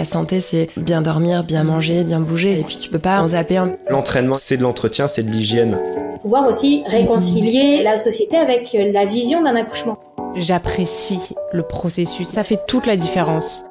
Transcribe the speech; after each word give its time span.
La 0.00 0.06
santé, 0.06 0.40
c'est 0.40 0.68
bien 0.78 1.02
dormir, 1.02 1.44
bien 1.44 1.62
manger, 1.62 2.04
bien 2.04 2.20
bouger, 2.20 2.58
et 2.58 2.64
puis 2.64 2.78
tu 2.78 2.88
peux 2.88 2.98
pas 2.98 3.20
en 3.20 3.28
zapper. 3.28 3.62
L'entraînement, 3.90 4.34
c'est 4.34 4.56
de 4.56 4.62
l'entretien, 4.62 5.06
c'est 5.06 5.22
de 5.22 5.28
l'hygiène. 5.28 5.78
Pouvoir 6.22 6.48
aussi 6.48 6.82
réconcilier 6.86 7.82
la 7.82 7.98
société 7.98 8.38
avec 8.38 8.72
la 8.72 9.04
vision 9.04 9.42
d'un 9.42 9.54
accouchement. 9.56 10.00
J'apprécie 10.36 11.34
le 11.52 11.64
processus, 11.64 12.28
ça 12.28 12.44
fait 12.44 12.60
toute 12.66 12.86
la 12.86 12.96
différence. 12.96 13.62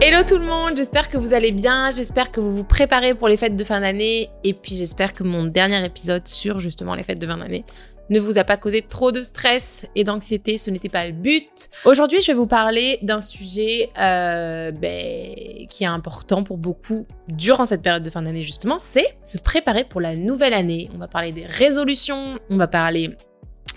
Hello 0.00 0.24
tout 0.26 0.38
le 0.38 0.46
monde, 0.46 0.78
j'espère 0.78 1.10
que 1.10 1.18
vous 1.18 1.34
allez 1.34 1.52
bien, 1.52 1.90
j'espère 1.94 2.32
que 2.32 2.40
vous 2.40 2.56
vous 2.56 2.64
préparez 2.64 3.12
pour 3.12 3.28
les 3.28 3.36
fêtes 3.36 3.54
de 3.54 3.64
fin 3.64 3.80
d'année 3.80 4.30
et 4.44 4.54
puis 4.54 4.74
j'espère 4.76 5.12
que 5.12 5.24
mon 5.24 5.44
dernier 5.44 5.84
épisode 5.84 6.26
sur 6.26 6.58
justement 6.58 6.94
les 6.94 7.02
fêtes 7.02 7.20
de 7.20 7.26
fin 7.26 7.36
d'année 7.36 7.66
ne 8.10 8.20
vous 8.20 8.38
a 8.38 8.44
pas 8.44 8.56
causé 8.56 8.82
trop 8.82 9.12
de 9.12 9.22
stress 9.22 9.86
et 9.94 10.04
d'anxiété, 10.04 10.58
ce 10.58 10.70
n'était 10.70 10.88
pas 10.88 11.06
le 11.06 11.12
but. 11.12 11.70
Aujourd'hui, 11.84 12.20
je 12.20 12.26
vais 12.28 12.34
vous 12.34 12.46
parler 12.46 12.98
d'un 13.02 13.20
sujet 13.20 13.88
euh, 13.98 14.72
ben, 14.72 15.66
qui 15.68 15.84
est 15.84 15.88
important 15.88 16.42
pour 16.42 16.58
beaucoup 16.58 17.06
durant 17.28 17.66
cette 17.66 17.82
période 17.82 18.02
de 18.02 18.10
fin 18.10 18.22
d'année 18.22 18.42
justement, 18.42 18.78
c'est 18.78 19.16
se 19.22 19.38
préparer 19.38 19.84
pour 19.84 20.00
la 20.00 20.16
nouvelle 20.16 20.54
année. 20.54 20.90
On 20.94 20.98
va 20.98 21.08
parler 21.08 21.32
des 21.32 21.46
résolutions, 21.46 22.38
on 22.50 22.56
va 22.56 22.66
parler 22.66 23.16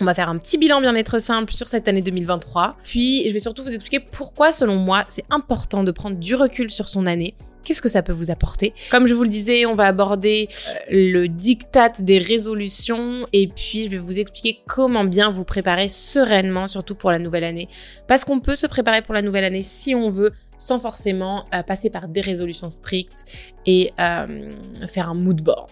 on 0.00 0.04
va 0.04 0.14
faire 0.14 0.28
un 0.28 0.38
petit 0.38 0.58
bilan 0.58 0.80
bien-être 0.80 1.20
simple 1.20 1.52
sur 1.52 1.68
cette 1.68 1.86
année 1.86 2.02
2023. 2.02 2.76
Puis, 2.82 3.28
je 3.28 3.32
vais 3.32 3.38
surtout 3.38 3.62
vous 3.62 3.72
expliquer 3.72 4.00
pourquoi, 4.00 4.50
selon 4.50 4.74
moi, 4.74 5.04
c'est 5.08 5.24
important 5.30 5.84
de 5.84 5.92
prendre 5.92 6.16
du 6.16 6.34
recul 6.34 6.68
sur 6.68 6.88
son 6.88 7.06
année. 7.06 7.34
Qu'est-ce 7.64 7.82
que 7.82 7.88
ça 7.88 8.02
peut 8.02 8.12
vous 8.12 8.30
apporter? 8.30 8.74
Comme 8.90 9.06
je 9.06 9.14
vous 9.14 9.22
le 9.22 9.28
disais, 9.28 9.64
on 9.66 9.74
va 9.74 9.86
aborder 9.86 10.48
euh, 10.50 10.78
le 10.90 11.28
diktat 11.28 11.94
des 12.00 12.18
résolutions 12.18 13.26
et 13.32 13.48
puis 13.48 13.84
je 13.84 13.88
vais 13.88 13.98
vous 13.98 14.18
expliquer 14.18 14.60
comment 14.66 15.04
bien 15.04 15.30
vous 15.30 15.44
préparer 15.44 15.88
sereinement, 15.88 16.68
surtout 16.68 16.94
pour 16.94 17.10
la 17.10 17.18
nouvelle 17.18 17.44
année. 17.44 17.68
Parce 18.06 18.24
qu'on 18.24 18.40
peut 18.40 18.56
se 18.56 18.66
préparer 18.66 19.00
pour 19.02 19.14
la 19.14 19.22
nouvelle 19.22 19.44
année 19.44 19.62
si 19.62 19.94
on 19.94 20.10
veut, 20.10 20.32
sans 20.58 20.78
forcément 20.78 21.46
euh, 21.54 21.62
passer 21.62 21.90
par 21.90 22.08
des 22.08 22.20
résolutions 22.20 22.70
strictes 22.70 23.24
et 23.66 23.92
euh, 23.98 24.50
faire 24.86 25.08
un 25.08 25.14
mood 25.14 25.40
board. 25.40 25.70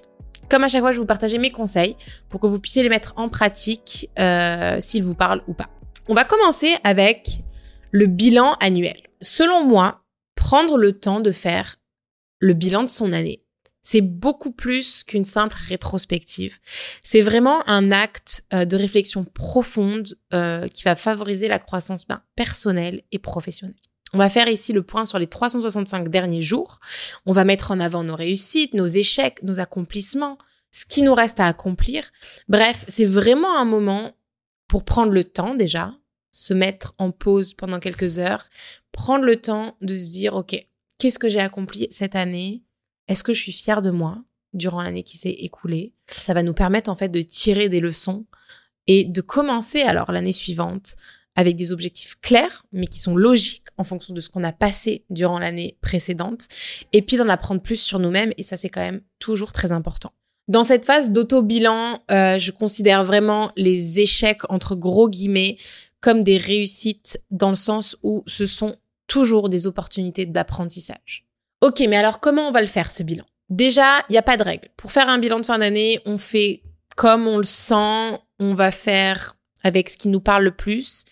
Comme 0.49 0.65
à 0.65 0.69
chaque 0.69 0.81
fois, 0.81 0.93
je 0.93 0.97
vais 0.97 1.03
vous 1.03 1.07
partager 1.07 1.39
mes 1.39 1.51
conseils 1.51 1.97
pour 2.29 2.41
que 2.41 2.47
vous 2.47 2.59
puissiez 2.59 2.83
les 2.83 2.89
mettre 2.89 3.15
en 3.17 3.29
pratique 3.29 4.11
s'ils 4.81 5.03
vous 5.03 5.15
parlent 5.15 5.43
ou 5.47 5.55
pas. 5.55 5.71
On 6.09 6.15
va 6.15 6.25
commencer 6.25 6.75
avec 6.85 7.43
le 7.91 8.07
bilan 8.07 8.57
annuel. 8.61 8.97
Selon 9.21 9.65
moi, 9.65 10.03
prendre 10.35 10.77
le 10.77 10.93
temps 10.93 11.21
de 11.21 11.31
faire 11.31 11.77
le 12.43 12.55
bilan 12.55 12.83
de 12.83 12.89
son 12.89 13.13
année, 13.13 13.45
c'est 13.83 14.01
beaucoup 14.01 14.51
plus 14.51 15.05
qu'une 15.05 15.25
simple 15.25 15.57
rétrospective. 15.69 16.59
C'est 17.05 17.21
vraiment 17.21 17.69
un 17.69 17.93
acte 17.93 18.45
euh, 18.53 18.65
de 18.65 18.77
réflexion 18.77 19.25
profonde 19.25 20.17
euh, 20.35 20.67
qui 20.67 20.83
va 20.83 20.97
favoriser 20.97 21.47
la 21.47 21.61
croissance 21.61 22.07
ben, 22.07 22.21
personnelle 22.35 23.03
et 23.13 23.21
professionnelle. 23.21 23.77
On 24.13 24.19
va 24.19 24.29
faire 24.29 24.49
ici 24.49 24.73
le 24.73 24.83
point 24.83 25.07
sur 25.07 25.19
les 25.19 25.29
365 25.29 26.09
derniers 26.09 26.43
jours. 26.43 26.81
On 27.27 27.33
va 27.33 27.45
mettre 27.45 27.71
en 27.71 27.81
avant 27.81 28.03
nos 28.03 28.17
réussites, 28.17 28.75
nos 28.75 28.87
échecs, 28.87 29.43
nos 29.43 29.61
accomplissements, 29.61 30.37
ce 30.73 30.85
qui 30.85 31.03
nous 31.03 31.15
reste 31.15 31.39
à 31.39 31.47
accomplir. 31.47 32.11
Bref, 32.49 32.85
c'est 32.89 33.05
vraiment 33.05 33.57
un 33.57 33.65
moment 33.65 34.17
pour 34.67 34.85
prendre 34.85 35.13
le 35.13 35.25
temps 35.25 35.55
déjà, 35.55 35.95
se 36.33 36.55
mettre 36.55 36.95
en 36.99 37.13
pause 37.13 37.55
pendant 37.55 37.79
quelques 37.79 38.19
heures, 38.19 38.49
prendre 38.91 39.25
le 39.25 39.37
temps 39.37 39.77
de 39.81 39.97
se 39.97 40.11
dire, 40.11 40.35
OK, 40.35 40.57
qu'est-ce 41.03 41.19
que 41.19 41.29
j'ai 41.29 41.41
accompli 41.41 41.89
cette 41.91 42.15
année? 42.15 42.63
Est-ce 43.09 43.25
que 43.25 43.33
je 43.33 43.41
suis 43.43 43.51
fière 43.51 43.83
de 43.83 43.91
moi 43.91 44.23
durant 44.53 44.83
l'année 44.83 45.03
qui 45.03 45.19
s'est 45.19 45.33
écoulée? 45.33 45.95
Ça 46.07 46.33
va 46.33 46.45
nous 46.45 46.55
permettre 46.55 46.89
en 46.91 46.95
fait 46.95 47.09
de 47.09 47.23
tirer 47.23 47.69
des 47.69 47.81
leçons 47.81 48.25
et 48.87 49.03
de 49.03 49.21
commencer 49.21 49.81
alors 49.81 50.13
l'année 50.13 50.33
suivante 50.33 50.95
avec 51.35 51.57
des 51.57 51.73
objectifs 51.73 52.21
clairs, 52.21 52.65
mais 52.71 52.87
qui 52.87 53.01
sont 53.01 53.17
logiques 53.17 53.67
en 53.79 53.83
fonction 53.83 54.15
de 54.15 54.21
ce 54.21 54.29
qu'on 54.29 54.45
a 54.45 54.53
passé 54.53 55.05
durant 55.11 55.41
l'année 55.41 55.77
précédente, 55.81 56.47
et 56.93 57.03
puis 57.03 57.17
d'en 57.17 57.29
apprendre 57.29 57.63
plus 57.63 57.81
sur 57.81 57.99
nous-mêmes, 57.99 58.33
et 58.37 58.45
ça 58.45 58.57
c'est 58.57 58.69
quand 58.69 58.83
même 58.83 59.01
toujours 59.19 59.53
très 59.53 59.73
important. 59.73 60.13
Dans 60.47 60.63
cette 60.63 60.85
phase 60.85 61.11
d'auto-bilan, 61.11 62.01
euh, 62.13 62.39
je 62.39 62.53
considère 62.53 63.03
vraiment 63.03 63.51
les 63.57 63.99
échecs 63.99 64.43
entre 64.51 64.77
gros 64.77 65.09
guillemets 65.09 65.57
comme 66.01 66.23
des 66.23 66.37
réussites 66.37 67.25
dans 67.31 67.51
le 67.51 67.57
sens 67.57 67.97
où 68.03 68.23
ce 68.27 68.45
sont 68.45 68.77
toujours 69.13 69.51
des 69.51 69.67
opportunités 69.67 70.25
d'apprentissage. 70.25 71.27
Ok, 71.61 71.81
mais 71.81 71.97
alors 71.97 72.19
comment 72.19 72.49
on 72.49 72.51
va 72.51 72.63
le 72.63 72.67
faire 72.67 72.91
ce 72.91 73.03
bilan? 73.03 73.25
Déjà, 73.51 73.99
il 74.09 74.13
n'y 74.13 74.19
a 74.19 74.23
pas 74.23 74.39
de 74.39 74.43
règle. 74.43 74.69
Pour 74.79 74.91
faire 74.91 75.11
un 75.11 75.19
bilan 75.19 75.39
de 75.39 75.45
fin 75.45 75.59
d'année, 75.59 76.01
on 76.07 76.17
fait 76.17 76.63
comme 76.97 77.27
on 77.29 77.37
le 77.37 77.43
sent, 77.43 78.19
on 78.39 78.55
va 78.55 78.71
faire 78.71 79.35
avec 79.63 79.91
ce 79.91 79.99
qui 79.99 80.09
nous 80.09 80.21
parle 80.21 80.45
le 80.45 80.57
plus. 80.57 81.05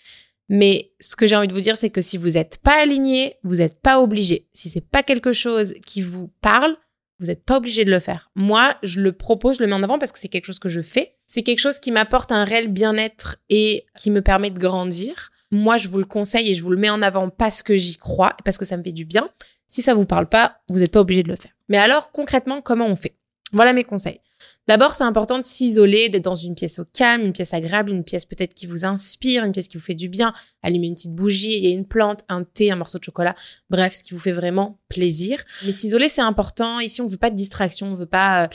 Mais 0.49 0.93
ce 0.99 1.15
que 1.15 1.27
j'ai 1.27 1.37
envie 1.37 1.47
de 1.47 1.53
vous 1.53 1.61
dire, 1.61 1.77
c'est 1.77 1.91
que 1.91 2.01
si 2.01 2.17
vous 2.17 2.31
n'êtes 2.31 2.57
pas 2.57 2.81
aligné, 2.81 3.37
vous 3.45 3.57
n'êtes 3.57 3.83
pas 3.83 4.01
obligé. 4.01 4.49
Si 4.55 4.71
c'est 4.71 4.81
pas 4.81 5.03
quelque 5.03 5.33
chose 5.33 5.75
qui 5.87 6.01
vous 6.01 6.29
parle, 6.41 6.77
vous 7.19 7.27
n'êtes 7.27 7.45
pas 7.45 7.59
obligé 7.59 7.85
de 7.85 7.91
le 7.91 8.01
faire. 8.01 8.31
Moi, 8.35 8.75
je 8.83 9.03
le 9.03 9.13
propose, 9.13 9.59
je 9.59 9.63
le 9.63 9.69
mets 9.69 9.75
en 9.75 9.83
avant 9.83 9.99
parce 9.99 10.11
que 10.11 10.19
c'est 10.19 10.29
quelque 10.29 10.47
chose 10.47 10.59
que 10.59 10.71
je 10.71 10.81
fais. 10.81 11.19
C'est 11.27 11.43
quelque 11.43 11.59
chose 11.59 11.79
qui 11.79 11.93
m'apporte 11.93 12.33
un 12.33 12.45
réel 12.45 12.69
bien-être 12.69 13.37
et 13.51 13.85
qui 13.95 14.11
me 14.11 14.23
permet 14.23 14.51
de 14.51 14.59
grandir. 14.59 15.31
Moi, 15.51 15.77
je 15.77 15.89
vous 15.89 15.99
le 15.99 16.05
conseille 16.05 16.51
et 16.51 16.55
je 16.55 16.63
vous 16.63 16.71
le 16.71 16.77
mets 16.77 16.91
en 16.91 17.03
avant 17.03 17.31
parce 17.31 17.63
que 17.63 17.77
j'y 17.77 17.97
crois, 17.97 18.37
parce 18.45 18.59
que 18.59 18.65
ça 18.65 18.77
me 18.77 18.83
fait 18.83 18.93
du 18.93 19.05
bien. 19.05 19.29
Si 19.67 19.83
ça 19.83 19.95
vous 19.95 20.07
parle 20.07 20.29
pas, 20.29 20.61
vous 20.69 20.79
n'êtes 20.79 20.93
pas 20.93 21.01
obligé 21.01 21.23
de 21.23 21.29
le 21.29 21.37
faire. 21.37 21.53
Mais 21.69 21.79
alors, 21.79 22.13
concrètement, 22.13 22.61
comment 22.61 22.87
on 22.87 22.97
fait? 22.97 23.17
Voilà 23.53 23.73
mes 23.73 23.85
conseils. 23.85 24.21
D'abord, 24.67 24.95
c'est 24.95 25.05
important 25.05 25.39
de 25.39 25.45
s'isoler, 25.45 26.09
d'être 26.09 26.25
dans 26.25 26.35
une 26.35 26.55
pièce 26.55 26.79
au 26.79 26.85
calme, 26.85 27.23
une 27.23 27.33
pièce 27.33 27.55
agréable, 27.55 27.91
une 27.91 28.05
pièce 28.05 28.25
peut-être 28.25 28.55
qui 28.55 28.67
vous 28.67 28.85
inspire, 28.85 29.45
une 29.45 29.53
pièce 29.53 29.69
qui 29.69 29.77
vous 29.77 29.83
fait 29.83 29.95
du 29.95 30.09
bien. 30.09 30.33
Allumer 30.63 30.87
une 30.87 30.95
petite 30.95 31.15
bougie, 31.15 31.57
il 31.57 31.65
y 31.65 31.67
a 31.67 31.71
une 31.71 31.87
plante, 31.87 32.21
un 32.29 32.45
thé, 32.45 32.71
un 32.71 32.77
morceau 32.77 32.99
de 32.99 33.05
chocolat, 33.05 33.35
bref, 33.69 33.95
ce 33.95 34.03
qui 34.03 34.15
vous 34.15 34.21
fait 34.21 34.33
vraiment 34.33 34.79
plaisir. 34.89 35.43
Mais 35.65 35.73
s'isoler, 35.73 36.09
c'est 36.09 36.21
important. 36.21 36.79
Ici, 36.79 37.01
on 37.01 37.09
veut 37.09 37.17
pas 37.17 37.31
de 37.31 37.37
distraction, 37.37 37.89
on 37.89 37.95
veut 37.95 38.07
pas, 38.07 38.45
euh, 38.45 38.49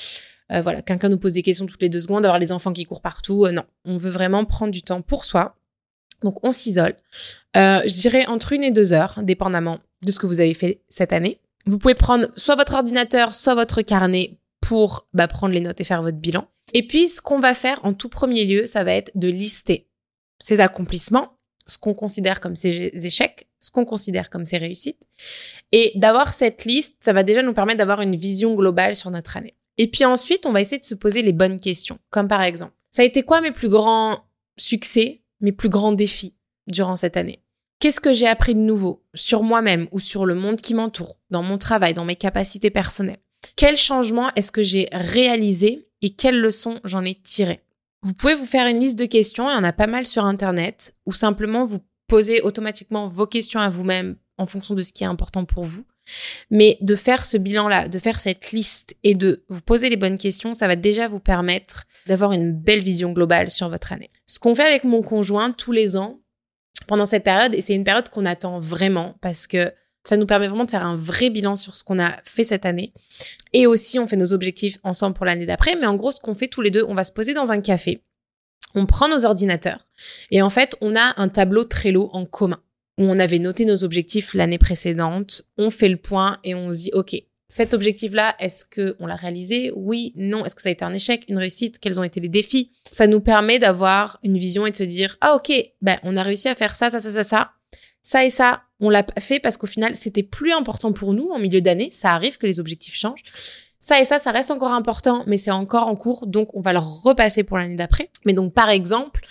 euh, 0.53 0.62
voilà, 0.62 0.81
quelqu'un 0.81 1.09
nous 1.09 1.17
pose 1.17 1.33
des 1.33 1.44
questions 1.44 1.66
toutes 1.66 1.81
les 1.81 1.89
deux 1.89 2.00
secondes, 2.00 2.23
avoir 2.23 2.39
les 2.39 2.51
enfants 2.51 2.72
qui 2.72 2.85
courent 2.85 3.01
partout. 3.01 3.45
Euh, 3.45 3.51
non, 3.51 3.63
on 3.83 3.97
veut 3.97 4.09
vraiment 4.12 4.45
prendre 4.45 4.72
du 4.72 4.81
temps 4.81 5.01
pour 5.01 5.25
soi. 5.25 5.57
Donc, 6.24 6.44
on 6.44 6.52
s'isole. 6.52 6.96
je 7.53 8.02
dirais 8.02 8.26
entre 8.26 8.53
une 8.53 8.64
et 8.64 8.72
deux 8.72 8.94
heures, 8.94 9.20
dépendamment 9.24 9.80
de 10.03 10.12
ce 10.12 10.20
que 10.20 10.28
vous 10.28 10.40
avez 10.40 10.53
fait 10.53 10.81
cette 10.90 11.14
année. 11.14 11.40
Vous 11.66 11.78
pouvez 11.78 11.96
prendre 11.96 12.28
soit 12.36 12.56
votre 12.56 12.76
ordinateur, 12.76 13.34
soit 13.34 13.56
votre 13.56 13.81
carnet 13.81 14.38
pour 14.62 15.08
bah, 15.14 15.28
prendre 15.28 15.54
les 15.54 15.62
notes 15.62 15.81
et 15.81 15.84
faire 15.84 16.02
votre 16.02 16.18
bilan. 16.18 16.48
Et 16.74 16.86
puis, 16.86 17.09
ce 17.09 17.22
qu'on 17.22 17.40
va 17.40 17.56
faire 17.56 17.84
en 17.86 17.94
tout 17.94 18.09
premier 18.09 18.46
lieu, 18.46 18.66
ça 18.66 18.84
va 18.84 18.94
être 18.94 19.12
de 19.16 19.28
lister 19.28 19.88
ses 20.40 20.59
accomplissements, 20.59 21.38
ce 21.68 21.78
qu'on 21.78 21.94
considère 21.94 22.40
comme 22.40 22.56
ses 22.56 22.92
échecs, 23.06 23.48
ce 23.59 23.72
qu'on 23.72 23.86
considère 23.86 24.30
comme 24.30 24.46
ses 24.46 24.58
réussites. 24.58 25.04
Et 25.72 25.92
d'avoir 25.96 26.34
cette 26.34 26.66
liste, 26.66 26.96
ça 27.00 27.14
va 27.14 27.24
déjà 27.24 27.42
nous 27.42 27.54
permettre 27.54 27.80
d'avoir 27.80 28.02
une 28.02 28.16
vision 28.16 28.54
globale 28.56 28.96
sur 28.96 29.12
notre 29.12 29.38
année. 29.38 29.56
Et 29.78 29.88
puis 29.88 30.06
ensuite, 30.06 30.46
on 30.46 30.52
va 30.52 30.62
essayer 30.62 30.80
de 30.80 30.86
se 30.86 30.96
poser 30.96 31.22
les 31.22 31.34
bonnes 31.34 31.59
questions, 31.59 32.00
comme 32.09 32.28
par 32.28 32.42
exemple, 32.42 32.74
ça 32.92 33.02
a 33.02 33.06
été 33.06 33.24
quoi 33.24 33.42
mes 33.42 33.52
plus 33.52 33.70
grands 33.70 34.24
succès, 34.58 35.22
mes 35.45 35.51
plus 35.51 35.69
grands 35.69 35.94
défis 35.94 36.35
durant 36.67 36.95
cette 36.95 37.17
année. 37.17 37.39
Qu'est-ce 37.79 38.00
que 38.00 38.13
j'ai 38.13 38.28
appris 38.28 38.56
de 38.56 38.59
nouveau 38.59 39.06
sur 39.13 39.44
moi-même 39.44 39.88
ou 39.91 40.00
sur 40.00 40.25
le 40.25 40.33
monde 40.33 40.59
qui 40.59 40.73
m'entoure, 40.73 41.19
dans 41.29 41.44
mon 41.44 41.57
travail, 41.57 41.94
dans 41.94 42.03
mes 42.03 42.16
capacités 42.16 42.72
personnelles? 42.72 43.22
Quel 43.56 43.78
changement 43.78 44.31
est-ce 44.35 44.51
que 44.51 44.63
j'ai 44.63 44.89
réalisé 44.91 45.88
et 46.01 46.16
quelles 46.16 46.41
leçons 46.41 46.79
j'en 46.83 47.06
ai 47.06 47.16
tirées? 47.16 47.61
Vous 48.01 48.13
pouvez 48.13 48.33
vous 48.33 48.45
faire 48.45 48.67
une 48.67 48.79
liste 48.79 48.97
de 48.97 49.06
questions, 49.06 49.50
il 49.50 49.53
y 49.53 49.57
en 49.57 49.63
a 49.63 49.73
pas 49.73 49.88
mal 49.88 50.07
sur 50.07 50.25
Internet, 50.25 50.95
ou 51.06 51.13
simplement 51.13 51.66
vous 51.66 51.79
poser 52.07 52.41
automatiquement 52.41 53.07
vos 53.07 53.27
questions 53.27 53.59
à 53.59 53.69
vous-même 53.69 54.17
en 54.38 54.47
fonction 54.47 54.73
de 54.73 54.81
ce 54.81 54.91
qui 54.91 55.03
est 55.03 55.07
important 55.07 55.45
pour 55.45 55.63
vous. 55.63 55.85
Mais 56.50 56.77
de 56.81 56.95
faire 56.95 57.25
ce 57.25 57.38
bilan-là, 57.38 57.88
de 57.88 58.00
faire 58.00 58.19
cette 58.19 58.51
liste 58.51 58.95
et 59.03 59.16
de 59.16 59.44
vous 59.50 59.62
poser 59.62 59.89
les 59.89 59.95
bonnes 59.95 60.17
questions, 60.17 60.53
ça 60.53 60.67
va 60.67 60.75
déjà 60.75 61.07
vous 61.07 61.19
permettre 61.19 61.85
d'avoir 62.06 62.32
une 62.32 62.52
belle 62.52 62.84
vision 62.84 63.12
globale 63.12 63.50
sur 63.50 63.70
votre 63.70 63.92
année. 63.94 64.10
Ce 64.28 64.40
qu'on 64.40 64.56
fait 64.56 64.64
avec 64.64 64.84
mon 64.84 65.02
conjoint 65.02 65.52
tous 65.52 65.72
les 65.72 65.98
ans 65.98 66.20
pendant 66.88 67.06
cette 67.06 67.24
période, 67.24 67.54
et 67.56 67.62
c'est 67.62 67.74
une 67.74 67.84
période 67.84 68.10
qu'on 68.10 68.25
attend 68.25 68.60
vraiment 68.60 69.16
parce 69.22 69.48
que 69.48 69.72
ça 70.04 70.18
nous 70.18 70.28
permet 70.28 70.48
vraiment 70.48 70.66
de 70.66 70.69
faire 70.69 70.86
un 70.86 70.96
vrai 70.96 71.30
bilan 71.30 71.56
sur 71.56 71.75
ce 71.75 71.84
qu'on 71.84 72.00
a 72.00 72.18
fait 72.25 72.44
cette 72.44 72.66
année. 72.66 72.94
Et 73.54 73.66
aussi, 73.66 73.98
on 73.98 74.07
fait 74.07 74.18
nos 74.18 74.34
objectifs 74.34 74.78
ensemble 74.84 75.16
pour 75.16 75.25
l'année 75.25 75.48
d'après. 75.48 75.75
Mais 75.75 75.88
en 75.88 75.96
gros, 75.96 76.12
ce 76.12 76.19
qu'on 76.19 76.36
fait 76.36 76.48
tous 76.48 76.62
les 76.62 76.72
deux, 76.72 76.86
on 76.88 76.94
va 76.94 77.04
se 77.04 77.12
poser 77.12 77.34
dans 77.34 77.52
un 77.52 77.60
café. 77.60 78.04
On 78.75 78.86
prend 78.86 79.08
nos 79.08 79.25
ordinateurs. 79.25 79.88
Et 80.30 80.42
en 80.42 80.50
fait, 80.50 80.75
on 80.81 80.96
a 80.96 81.19
un 81.19 81.28
tableau 81.28 81.63
Trello 81.63 82.10
en 82.13 82.25
commun 82.25 82.62
où 82.98 83.04
on 83.04 83.19
avait 83.19 83.40
noté 83.40 83.66
nos 83.66 83.84
objectifs 83.84 84.34
l'année 84.34 84.58
précédente. 84.58 85.44
On 85.58 85.69
fait 85.69 85.90
le 85.90 85.98
point 85.98 86.38
et 86.44 86.54
on 86.56 86.72
se 86.72 86.84
dit, 86.84 86.92
OK, 86.94 87.16
cet 87.47 87.74
objectif-là, 87.74 88.36
est-ce 88.39 88.65
que 88.65 88.95
on 89.00 89.06
l'a 89.06 89.15
réalisé? 89.15 89.71
Oui, 89.75 90.13
non. 90.15 90.45
Est-ce 90.45 90.56
que 90.56 90.62
ça 90.62 90.69
a 90.69 90.71
été 90.71 90.83
un 90.83 90.94
échec, 90.94 91.25
une 91.27 91.38
réussite? 91.38 91.80
Quels 91.80 92.00
ont 92.00 92.03
été 92.03 92.19
les 92.19 92.30
défis? 92.30 92.71
Ça 92.92 93.07
nous 93.07 93.21
permet 93.21 93.59
d'avoir 93.59 94.19
une 94.24 94.38
vision 94.38 94.65
et 94.65 94.71
de 94.71 94.75
se 94.75 94.83
dire, 94.83 95.18
ah 95.21 95.36
ok, 95.36 95.51
ben 95.81 95.97
on 96.03 96.18
a 96.18 96.24
réussi 96.24 96.47
à 96.47 96.56
faire 96.56 96.75
ça, 96.75 96.89
ça, 96.89 97.00
ça, 97.00 97.12
ça, 97.12 97.24
ça 97.24 97.51
ça 98.06 98.24
et 98.24 98.30
ça, 98.30 98.62
on 98.80 98.92
l'a 98.92 99.03
fait 99.19 99.39
parce 99.39 99.57
qu'au 99.57 99.65
final, 99.65 99.95
c'était 99.95 100.21
plus 100.21 100.53
important 100.53 100.94
pour 100.94 101.13
nous 101.13 101.30
en 101.31 101.39
milieu 101.39 101.59
d'année. 101.59 101.89
Ça 101.92 102.13
arrive 102.13 102.38
que 102.38 102.45
les 102.45 102.59
objectifs 102.59 102.95
changent. 102.95 103.24
Ça 103.80 104.00
et 104.00 104.06
ça, 104.06 104.19
ça 104.19 104.30
reste 104.30 104.51
encore 104.51 104.74
important, 104.74 105.24
mais 105.25 105.38
c'est 105.38 105.51
encore 105.51 105.88
en 105.88 105.95
cours, 105.95 106.27
donc 106.27 106.50
on 106.56 106.62
va 106.62 106.74
le 106.74 106.80
repasser 106.80 107.44
pour 107.44 107.57
l'année 107.57 107.75
d'après. 107.75 108.09
Mais 108.25 108.33
donc, 108.33 108.53
par 108.53 108.69
exemple, 108.69 109.21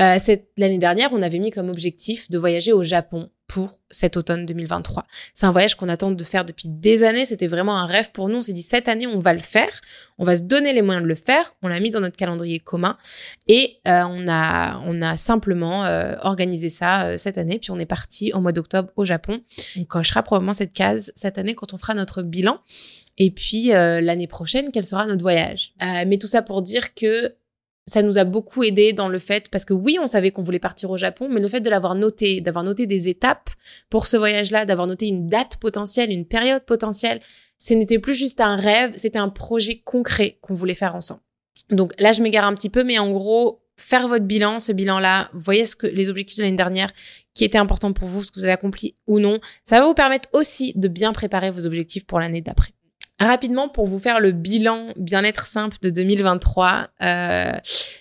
euh, 0.00 0.16
cette 0.18 0.50
l'année 0.56 0.78
dernière, 0.78 1.12
on 1.12 1.20
avait 1.20 1.38
mis 1.38 1.50
comme 1.50 1.68
objectif 1.68 2.30
de 2.30 2.38
voyager 2.38 2.72
au 2.72 2.82
Japon 2.82 3.30
pour 3.52 3.80
cet 3.90 4.16
automne 4.16 4.46
2023. 4.46 5.04
C'est 5.34 5.44
un 5.44 5.50
voyage 5.50 5.74
qu'on 5.74 5.90
attend 5.90 6.10
de 6.10 6.24
faire 6.24 6.46
depuis 6.46 6.68
des 6.68 7.04
années. 7.04 7.26
C'était 7.26 7.48
vraiment 7.48 7.76
un 7.76 7.84
rêve 7.84 8.10
pour 8.10 8.30
nous. 8.30 8.36
On 8.36 8.42
s'est 8.42 8.54
dit 8.54 8.62
cette 8.62 8.88
année, 8.88 9.06
on 9.06 9.18
va 9.18 9.34
le 9.34 9.40
faire. 9.40 9.82
On 10.16 10.24
va 10.24 10.36
se 10.36 10.42
donner 10.42 10.72
les 10.72 10.80
moyens 10.80 11.02
de 11.02 11.08
le 11.08 11.14
faire. 11.14 11.54
On 11.60 11.68
l'a 11.68 11.78
mis 11.78 11.90
dans 11.90 12.00
notre 12.00 12.16
calendrier 12.16 12.60
commun 12.60 12.96
et 13.48 13.76
euh, 13.86 14.04
on 14.04 14.26
a 14.26 14.80
on 14.86 15.02
a 15.02 15.18
simplement 15.18 15.84
euh, 15.84 16.14
organisé 16.22 16.70
ça 16.70 17.08
euh, 17.08 17.18
cette 17.18 17.36
année. 17.36 17.58
Puis 17.58 17.70
on 17.70 17.78
est 17.78 17.84
parti 17.84 18.32
au 18.32 18.40
mois 18.40 18.52
d'octobre 18.52 18.88
au 18.96 19.04
Japon. 19.04 19.42
On 19.78 19.84
cochera 19.84 20.22
probablement 20.22 20.54
cette 20.54 20.72
case 20.72 21.12
cette 21.14 21.36
année 21.36 21.54
quand 21.54 21.74
on 21.74 21.78
fera 21.78 21.92
notre 21.92 22.22
bilan. 22.22 22.58
Et 23.18 23.30
puis 23.30 23.66
l'année 23.66 24.26
prochaine, 24.26 24.70
quel 24.72 24.86
sera 24.86 25.06
notre 25.06 25.20
voyage? 25.20 25.74
mais 25.78 26.16
tout 26.16 26.26
ça 26.26 26.40
pour 26.40 26.62
dire 26.62 26.94
que 26.94 27.36
ça 27.92 28.02
nous 28.02 28.16
a 28.16 28.24
beaucoup 28.24 28.62
aidé 28.62 28.94
dans 28.94 29.08
le 29.08 29.18
fait, 29.18 29.50
parce 29.50 29.66
que 29.66 29.74
oui, 29.74 29.98
on 30.00 30.06
savait 30.06 30.30
qu'on 30.30 30.42
voulait 30.42 30.58
partir 30.58 30.90
au 30.90 30.96
Japon, 30.96 31.28
mais 31.30 31.40
le 31.40 31.48
fait 31.48 31.60
de 31.60 31.68
l'avoir 31.68 31.94
noté, 31.94 32.40
d'avoir 32.40 32.64
noté 32.64 32.86
des 32.86 33.08
étapes 33.08 33.50
pour 33.90 34.06
ce 34.06 34.16
voyage-là, 34.16 34.64
d'avoir 34.64 34.86
noté 34.86 35.08
une 35.08 35.26
date 35.26 35.58
potentielle, 35.58 36.10
une 36.10 36.24
période 36.24 36.64
potentielle, 36.64 37.20
ce 37.58 37.74
n'était 37.74 37.98
plus 37.98 38.14
juste 38.14 38.40
un 38.40 38.56
rêve, 38.56 38.92
c'était 38.96 39.18
un 39.18 39.28
projet 39.28 39.82
concret 39.84 40.38
qu'on 40.40 40.54
voulait 40.54 40.74
faire 40.74 40.96
ensemble. 40.96 41.20
Donc 41.68 41.92
là, 41.98 42.12
je 42.12 42.22
m'égare 42.22 42.46
un 42.46 42.54
petit 42.54 42.70
peu, 42.70 42.82
mais 42.82 42.98
en 42.98 43.12
gros, 43.12 43.60
faire 43.76 44.08
votre 44.08 44.24
bilan, 44.24 44.58
ce 44.58 44.72
bilan-là, 44.72 45.28
voyez 45.34 45.66
ce 45.66 45.76
que 45.76 45.86
les 45.86 46.08
objectifs 46.08 46.38
de 46.38 46.44
l'année 46.44 46.56
dernière 46.56 46.88
qui 47.34 47.44
étaient 47.44 47.58
importants 47.58 47.92
pour 47.92 48.08
vous, 48.08 48.24
ce 48.24 48.30
que 48.30 48.40
vous 48.40 48.44
avez 48.44 48.54
accompli 48.54 48.96
ou 49.06 49.20
non, 49.20 49.38
ça 49.64 49.80
va 49.80 49.86
vous 49.86 49.94
permettre 49.94 50.30
aussi 50.32 50.72
de 50.76 50.88
bien 50.88 51.12
préparer 51.12 51.50
vos 51.50 51.66
objectifs 51.66 52.06
pour 52.06 52.20
l'année 52.20 52.40
d'après. 52.40 52.72
Rapidement, 53.22 53.68
pour 53.68 53.86
vous 53.86 54.00
faire 54.00 54.18
le 54.18 54.32
bilan 54.32 54.88
bien-être 54.96 55.46
simple 55.46 55.76
de 55.80 55.90
2023, 55.90 56.88
euh, 57.02 57.52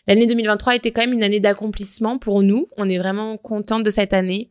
l'année 0.07 0.25
2023 0.25 0.75
était 0.75 0.89
quand 0.89 1.01
même 1.01 1.13
une 1.13 1.21
année 1.21 1.39
d'accomplissement 1.39 2.17
pour 2.17 2.41
nous. 2.41 2.67
On 2.75 2.89
est 2.89 2.97
vraiment 2.97 3.37
contente 3.37 3.83
de 3.83 3.91
cette 3.91 4.13
année. 4.13 4.49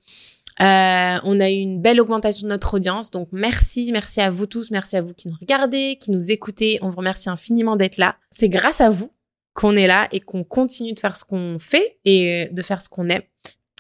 Euh, 0.61 1.19
on 1.25 1.41
a 1.41 1.51
eu 1.51 1.55
une 1.55 1.83
belle 1.83 2.01
augmentation 2.01 2.47
de 2.47 2.53
notre 2.53 2.75
audience, 2.75 3.11
donc 3.11 3.31
merci, 3.33 3.91
merci 3.93 4.21
à 4.21 4.31
vous 4.31 4.47
tous, 4.47 4.71
merci 4.71 4.97
à 4.97 5.01
vous 5.01 5.13
qui 5.13 5.27
nous 5.29 5.35
regardez, 5.41 5.99
qui 6.01 6.13
nous 6.13 6.31
écoutez. 6.31 6.79
On 6.83 6.89
vous 6.89 6.99
remercie 6.99 7.29
infiniment 7.29 7.75
d'être 7.75 7.97
là. 7.97 8.15
C'est 8.31 8.49
grâce 8.49 8.81
à 8.81 8.91
vous 8.91 9.11
qu'on 9.55 9.75
est 9.75 9.89
là 9.89 10.07
et 10.13 10.21
qu'on 10.21 10.45
continue 10.45 10.93
de 10.93 11.01
faire 11.01 11.17
ce 11.17 11.25
qu'on 11.25 11.59
fait 11.59 11.99
et 12.05 12.49
de 12.53 12.63
faire 12.63 12.81
ce 12.81 12.89
qu'on 12.89 13.09
aime. 13.09 13.23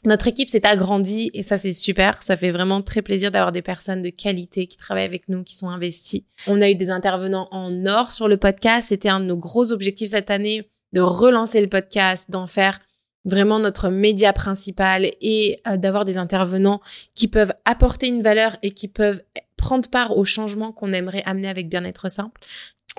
Notre 0.04 0.28
équipe 0.28 0.48
s'est 0.48 0.66
agrandie 0.66 1.30
et 1.34 1.42
ça 1.42 1.58
c'est 1.58 1.72
super. 1.72 2.22
Ça 2.22 2.36
fait 2.36 2.50
vraiment 2.50 2.82
très 2.82 3.02
plaisir 3.02 3.30
d'avoir 3.30 3.52
des 3.52 3.62
personnes 3.62 4.02
de 4.02 4.10
qualité 4.10 4.66
qui 4.66 4.76
travaillent 4.76 5.04
avec 5.04 5.28
nous, 5.28 5.42
qui 5.44 5.54
sont 5.54 5.68
investies. 5.68 6.24
On 6.46 6.62
a 6.62 6.70
eu 6.70 6.74
des 6.74 6.90
intervenants 6.90 7.48
en 7.50 7.86
or 7.86 8.12
sur 8.12 8.28
le 8.28 8.36
podcast. 8.36 8.88
C'était 8.88 9.08
un 9.08 9.20
de 9.20 9.26
nos 9.26 9.36
gros 9.36 9.72
objectifs 9.72 10.10
cette 10.10 10.30
année 10.30 10.70
de 10.92 11.00
relancer 11.00 11.60
le 11.60 11.68
podcast, 11.68 12.30
d'en 12.30 12.46
faire 12.46 12.78
vraiment 13.24 13.58
notre 13.58 13.90
média 13.90 14.32
principal 14.32 15.10
et 15.20 15.60
euh, 15.66 15.76
d'avoir 15.76 16.04
des 16.04 16.16
intervenants 16.16 16.80
qui 17.14 17.28
peuvent 17.28 17.52
apporter 17.64 18.08
une 18.08 18.22
valeur 18.22 18.56
et 18.62 18.70
qui 18.70 18.88
peuvent 18.88 19.22
prendre 19.56 19.88
part 19.90 20.16
au 20.16 20.24
changement 20.24 20.72
qu'on 20.72 20.92
aimerait 20.92 21.22
amener 21.26 21.48
avec 21.48 21.68
bien-être 21.68 22.10
simple. 22.10 22.40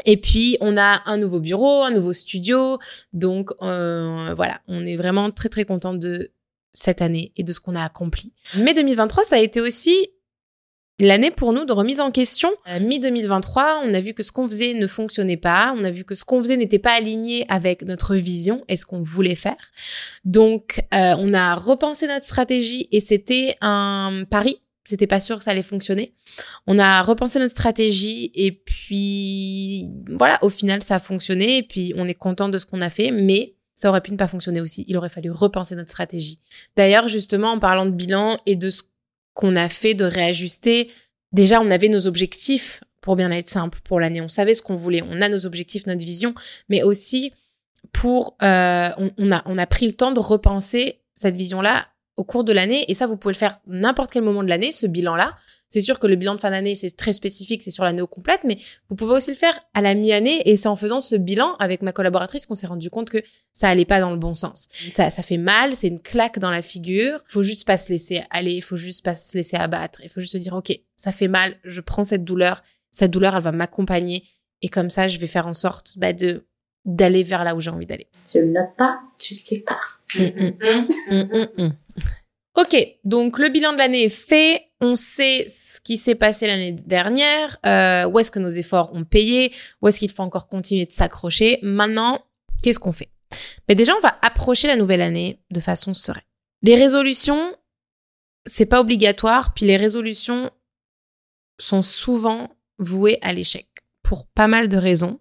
Et 0.06 0.18
puis 0.18 0.58
on 0.62 0.78
a 0.78 1.02
un 1.06 1.18
nouveau 1.18 1.40
bureau, 1.40 1.84
un 1.84 1.92
nouveau 1.92 2.14
studio, 2.14 2.80
donc 3.14 3.52
euh, 3.62 4.34
voilà, 4.36 4.62
on 4.68 4.86
est 4.86 4.96
vraiment 4.96 5.32
très 5.32 5.50
très 5.50 5.66
content 5.66 5.94
de 5.94 6.32
cette 6.74 7.02
année 7.02 7.34
et 7.38 7.44
de 7.44 7.52
ce 7.52 7.60
qu'on 7.60 7.76
a 7.76 7.84
accompli. 7.84 8.34
Mais 8.58 8.74
2023, 8.74 9.24
ça 9.24 9.36
a 9.36 9.40
été 9.40 9.62
aussi 9.62 9.96
l'année 11.00 11.32
pour 11.32 11.54
nous 11.54 11.66
de 11.66 11.74
remise 11.74 12.00
en 12.00 12.12
question. 12.12 12.52
Euh, 12.70 12.80
Mi-2023, 12.80 13.82
on 13.84 13.94
a 13.94 14.00
vu 14.00 14.14
que 14.14 14.24
ce 14.24 14.32
qu'on 14.32 14.48
faisait 14.48 14.74
ne 14.74 14.88
fonctionnait 14.88 15.38
pas, 15.38 15.74
on 15.78 15.84
a 15.84 15.92
vu 15.92 16.04
que 16.04 16.14
ce 16.14 16.24
qu'on 16.24 16.42
faisait 16.42 16.58
n'était 16.58 16.80
pas 16.80 16.94
aligné 16.94 17.46
avec 17.50 17.84
notre 17.84 18.16
vision 18.16 18.64
et 18.68 18.78
ce 18.78 18.86
qu'on 18.86 19.02
voulait 19.02 19.36
faire. 19.36 19.72
Donc, 20.24 20.84
euh, 20.94 21.16
on 21.18 21.34
a 21.34 21.56
repensé 21.56 22.08
notre 22.08 22.26
stratégie 22.26 22.88
et 22.92 23.00
c'était 23.00 23.56
un 23.62 24.24
pari. 24.30 24.62
C'était 24.84 25.08
pas 25.08 25.20
sûr 25.20 25.38
que 25.38 25.44
ça 25.44 25.52
allait 25.52 25.62
fonctionner. 25.62 26.16
On 26.66 26.80
a 26.80 27.04
repensé 27.04 27.38
notre 27.40 27.52
stratégie 27.52 28.32
et 28.34 28.52
puis 28.52 29.90
voilà, 30.10 30.40
au 30.44 30.50
final 30.50 30.82
ça 30.82 30.96
a 30.96 31.00
fonctionné 31.00 31.58
et 31.58 31.64
puis 31.64 31.94
on 31.96 32.08
est 32.08 32.16
content 32.16 32.50
de 32.50 32.58
ce 32.58 32.66
qu'on 32.66 32.82
a 32.82 32.90
fait, 32.90 33.12
mais 33.12 33.56
ça 33.76 33.90
aurait 33.90 34.02
pu 34.02 34.12
ne 34.12 34.18
pas 34.18 34.28
fonctionner 34.28 34.62
aussi. 34.62 34.86
Il 34.88 34.98
aurait 34.98 35.10
fallu 35.10 35.32
repenser 35.32 35.76
notre 35.76 35.90
stratégie. 35.90 36.40
D'ailleurs, 36.76 37.08
justement, 37.08 37.52
en 37.52 37.60
parlant 37.60 37.86
de 37.86 37.92
bilan 37.92 38.40
et 38.46 38.56
de 38.56 38.70
ce 38.70 38.84
qu'on 39.34 39.56
a 39.56 39.70
fait, 39.70 39.94
de 39.94 40.06
réajuster, 40.06 40.90
déjà, 41.32 41.62
on 41.62 41.72
avait 41.72 41.90
nos 41.90 42.08
objectifs 42.08 42.84
pour 43.02 43.16
bien 43.16 43.32
être 43.32 43.50
simple 43.50 43.80
pour 43.84 44.00
l'année. 44.00 44.22
On 44.22 44.30
savait 44.30 44.54
ce 44.54 44.62
qu'on 44.62 44.76
voulait. 44.76 45.04
On 45.10 45.22
a 45.22 45.30
nos 45.30 45.46
objectifs, 45.46 45.88
notre 45.88 46.04
vision, 46.04 46.36
mais 46.70 46.84
aussi 46.84 47.34
pour, 47.92 48.38
euh, 48.44 48.90
on, 49.18 49.32
a, 49.32 49.42
on 49.46 49.58
a 49.58 49.66
pris 49.66 49.88
le 49.88 49.94
temps 49.94 50.12
de 50.12 50.20
repenser 50.20 51.00
cette 51.14 51.36
vision-là 51.36 51.88
au 52.16 52.24
cours 52.24 52.44
de 52.44 52.54
l'année. 52.54 52.86
Et 52.88 52.94
ça, 52.94 53.08
vous 53.08 53.18
pouvez 53.18 53.34
le 53.34 53.40
faire 53.40 53.60
n'importe 53.66 54.12
quel 54.12 54.24
moment 54.24 54.44
de 54.44 54.50
l'année, 54.50 54.72
ce 54.72 54.86
bilan-là. 54.86 55.36
C'est 55.72 55.82
sûr 55.82 56.00
que 56.00 56.06
le 56.06 56.18
bilan 56.18 56.36
de 56.36 56.42
fin 56.42 56.52
d'année, 56.52 56.76
c'est 56.76 56.96
très 56.96 57.14
spécifique, 57.14 57.62
c'est 57.62 57.72
sur 57.72 57.86
l'année 57.86 58.02
au 58.02 58.08
complète, 58.08 58.42
mais 58.44 58.58
vous 58.90 58.96
pouvez 58.96 59.14
aussi 59.14 59.32
le 59.32 59.38
faire 59.38 59.58
à 59.74 59.82
la 59.82 59.96
mi-année 59.96 60.42
et 60.46 60.58
c'est 60.58 60.68
en 60.68 60.76
faisant 60.76 61.00
ce 61.00 61.16
bilan 61.16 61.56
avec 61.60 61.82
ma 61.82 61.94
collaboratrice 61.94 62.46
qu'on 62.46 62.56
s'est 62.56 62.68
rendu 62.68 62.90
compte 62.90 63.10
que 63.10 63.24
ça 63.54 63.70
allait 63.70 63.86
pas 63.86 64.02
dans 64.02 64.12
le 64.12 64.18
bon 64.18 64.34
sens. 64.34 64.68
Ça, 64.92 65.10
ça 65.10 65.24
fait 65.24 65.38
mal, 65.38 65.76
c'est 65.78 65.88
une 65.88 66.02
claque 66.02 66.40
dans 66.40 66.52
la 66.52 66.62
figure. 66.62 67.24
Il 67.30 67.32
faut 67.32 67.44
juste 67.44 67.66
pas 67.66 67.78
se 67.78 67.90
laisser 67.90 68.22
aller, 68.30 68.52
il 68.52 68.62
faut 68.62 68.76
juste 68.76 69.04
pas 69.04 69.16
se 69.16 69.38
laisser 69.38 69.56
abattre. 69.56 70.02
Il 70.04 70.10
faut 70.10 70.20
juste 70.20 70.34
se 70.34 70.38
dire, 70.38 70.54
OK, 70.54 70.78
ça 70.98 71.14
fait 71.14 71.30
mal, 71.30 71.56
je 71.64 71.80
prends 71.80 72.04
cette 72.04 72.26
douleur. 72.26 72.62
Cette 72.92 73.12
douleur, 73.12 73.38
elle 73.38 73.42
va 73.42 73.54
m'accompagner 73.54 74.26
et 74.62 74.68
comme 74.68 74.90
ça, 74.90 75.08
je 75.08 75.18
vais 75.20 75.28
faire 75.28 75.48
en 75.48 75.54
sorte 75.54 75.98
bah, 75.98 76.14
de 76.14 76.46
d'aller 76.84 77.22
vers 77.22 77.44
là 77.44 77.56
où 77.56 77.60
j'ai 77.60 77.70
envie 77.70 77.86
d'aller. 77.86 78.08
Tu 78.28 78.40
le 78.40 78.48
notes 78.48 78.76
pas, 78.76 79.00
tu 79.20 79.36
le 79.36 79.40
sais 79.40 79.60
pas. 79.60 79.80
Mmh, 80.16 80.52
mmh, 81.12 81.46
mmh, 81.58 81.72
Ok, 82.56 82.76
donc 83.06 83.40
le 83.40 83.50
bilan 83.50 83.74
de 83.74 83.78
l'année 83.78 84.04
est 84.06 84.10
fait. 84.10 84.66
On 84.82 84.96
sait 84.96 85.46
ce 85.48 85.80
qui 85.80 85.98
s'est 85.98 86.16
passé 86.16 86.48
l'année 86.48 86.74
dernière, 86.74 87.58
euh, 87.66 88.06
où 88.06 88.20
est-ce 88.20 88.32
que 88.32 88.40
nos 88.40 88.50
efforts 88.50 88.94
ont 88.94 89.06
payé, 89.06 89.54
où 89.82 89.88
est-ce 89.88 90.00
qu'il 90.00 90.12
faut 90.12 90.24
encore 90.24 90.48
continuer 90.48 90.86
de 90.86 90.92
s'accrocher. 90.92 91.60
Maintenant, 91.62 92.26
qu'est-ce 92.62 92.80
qu'on 92.80 92.92
fait? 92.92 93.10
Mais 93.70 93.76
déjà, 93.76 93.96
on 93.96 94.02
va 94.02 94.18
approcher 94.22 94.68
la 94.68 94.76
nouvelle 94.76 95.02
année 95.02 95.40
de 95.52 95.60
façon 95.62 95.94
sereine. 95.94 96.24
Les 96.62 96.76
résolutions, 96.76 97.56
c'est 98.46 98.66
pas 98.66 98.82
obligatoire, 98.82 99.54
puis 99.54 99.66
les 99.66 99.78
résolutions 99.78 100.52
sont 101.58 101.82
souvent 101.82 102.50
vouées 102.80 103.20
à 103.22 103.34
l'échec 103.34 103.68
pour 104.04 104.28
pas 104.28 104.48
mal 104.48 104.68
de 104.68 104.78
raisons. 104.78 105.20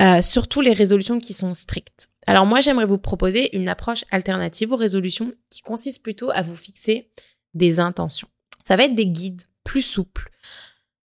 Euh, 0.00 0.22
surtout 0.22 0.62
les 0.62 0.72
résolutions 0.72 1.20
qui 1.20 1.34
sont 1.34 1.52
strictes. 1.52 2.08
Alors 2.26 2.46
moi, 2.46 2.60
j'aimerais 2.60 2.86
vous 2.86 2.98
proposer 2.98 3.56
une 3.56 3.68
approche 3.68 4.04
alternative 4.10 4.72
aux 4.72 4.76
résolutions 4.76 5.32
qui 5.50 5.62
consiste 5.62 6.02
plutôt 6.02 6.30
à 6.30 6.42
vous 6.42 6.56
fixer 6.56 7.10
des 7.54 7.80
intentions. 7.80 8.28
Ça 8.64 8.76
va 8.76 8.84
être 8.84 8.94
des 8.94 9.06
guides 9.06 9.42
plus 9.64 9.82
souples, 9.82 10.30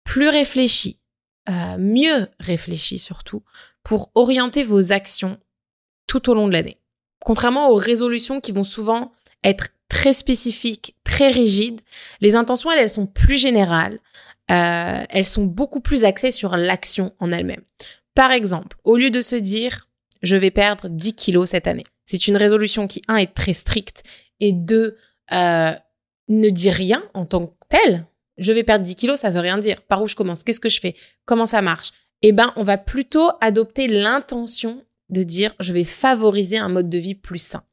plus 0.03 0.29
réfléchis, 0.29 0.99
euh, 1.49 1.77
mieux 1.77 2.27
réfléchis 2.39 2.99
surtout, 2.99 3.43
pour 3.83 4.11
orienter 4.15 4.63
vos 4.63 4.91
actions 4.91 5.39
tout 6.07 6.29
au 6.29 6.33
long 6.33 6.47
de 6.47 6.53
l'année. 6.53 6.79
Contrairement 7.23 7.69
aux 7.69 7.75
résolutions 7.75 8.41
qui 8.41 8.51
vont 8.51 8.63
souvent 8.63 9.11
être 9.43 9.69
très 9.87 10.13
spécifiques, 10.13 10.95
très 11.03 11.29
rigides, 11.29 11.81
les 12.21 12.35
intentions, 12.35 12.71
elles, 12.71 12.79
elles 12.79 12.89
sont 12.89 13.05
plus 13.05 13.37
générales, 13.37 13.99
euh, 14.51 15.03
elles 15.09 15.25
sont 15.25 15.45
beaucoup 15.45 15.79
plus 15.79 16.03
axées 16.05 16.31
sur 16.31 16.57
l'action 16.57 17.13
en 17.19 17.31
elle-même. 17.31 17.63
Par 18.15 18.31
exemple, 18.31 18.77
au 18.83 18.97
lieu 18.97 19.09
de 19.09 19.21
se 19.21 19.35
dire 19.35 19.87
je 20.23 20.35
vais 20.35 20.51
perdre 20.51 20.89
10 20.89 21.13
kilos 21.13 21.49
cette 21.49 21.67
année. 21.67 21.83
C'est 22.05 22.27
une 22.27 22.37
résolution 22.37 22.87
qui, 22.87 23.01
un, 23.07 23.17
est 23.17 23.33
très 23.33 23.53
stricte 23.53 24.03
et 24.39 24.53
deux, 24.53 24.97
euh, 25.31 25.73
ne 26.29 26.49
dit 26.49 26.71
rien 26.71 27.03
en 27.13 27.25
tant 27.25 27.47
que 27.47 27.53
tel. 27.69 28.05
Je 28.37 28.51
vais 28.51 28.63
perdre 28.63 28.83
10 28.83 28.95
kilos, 28.95 29.19
ça 29.19 29.29
veut 29.29 29.39
rien 29.39 29.57
dire. 29.57 29.81
Par 29.83 30.01
où 30.01 30.07
je 30.07 30.15
commence? 30.15 30.43
Qu'est-ce 30.43 30.59
que 30.59 30.69
je 30.69 30.79
fais? 30.79 30.95
Comment 31.25 31.45
ça 31.45 31.61
marche? 31.61 31.91
Eh 32.21 32.31
ben, 32.31 32.51
on 32.55 32.63
va 32.63 32.77
plutôt 32.77 33.29
adopter 33.41 33.87
l'intention 33.87 34.83
de 35.09 35.23
dire 35.23 35.53
je 35.59 35.73
vais 35.73 35.83
favoriser 35.83 36.57
un 36.57 36.69
mode 36.69 36.89
de 36.89 36.97
vie 36.97 37.15
plus 37.15 37.41
sain. 37.41 37.63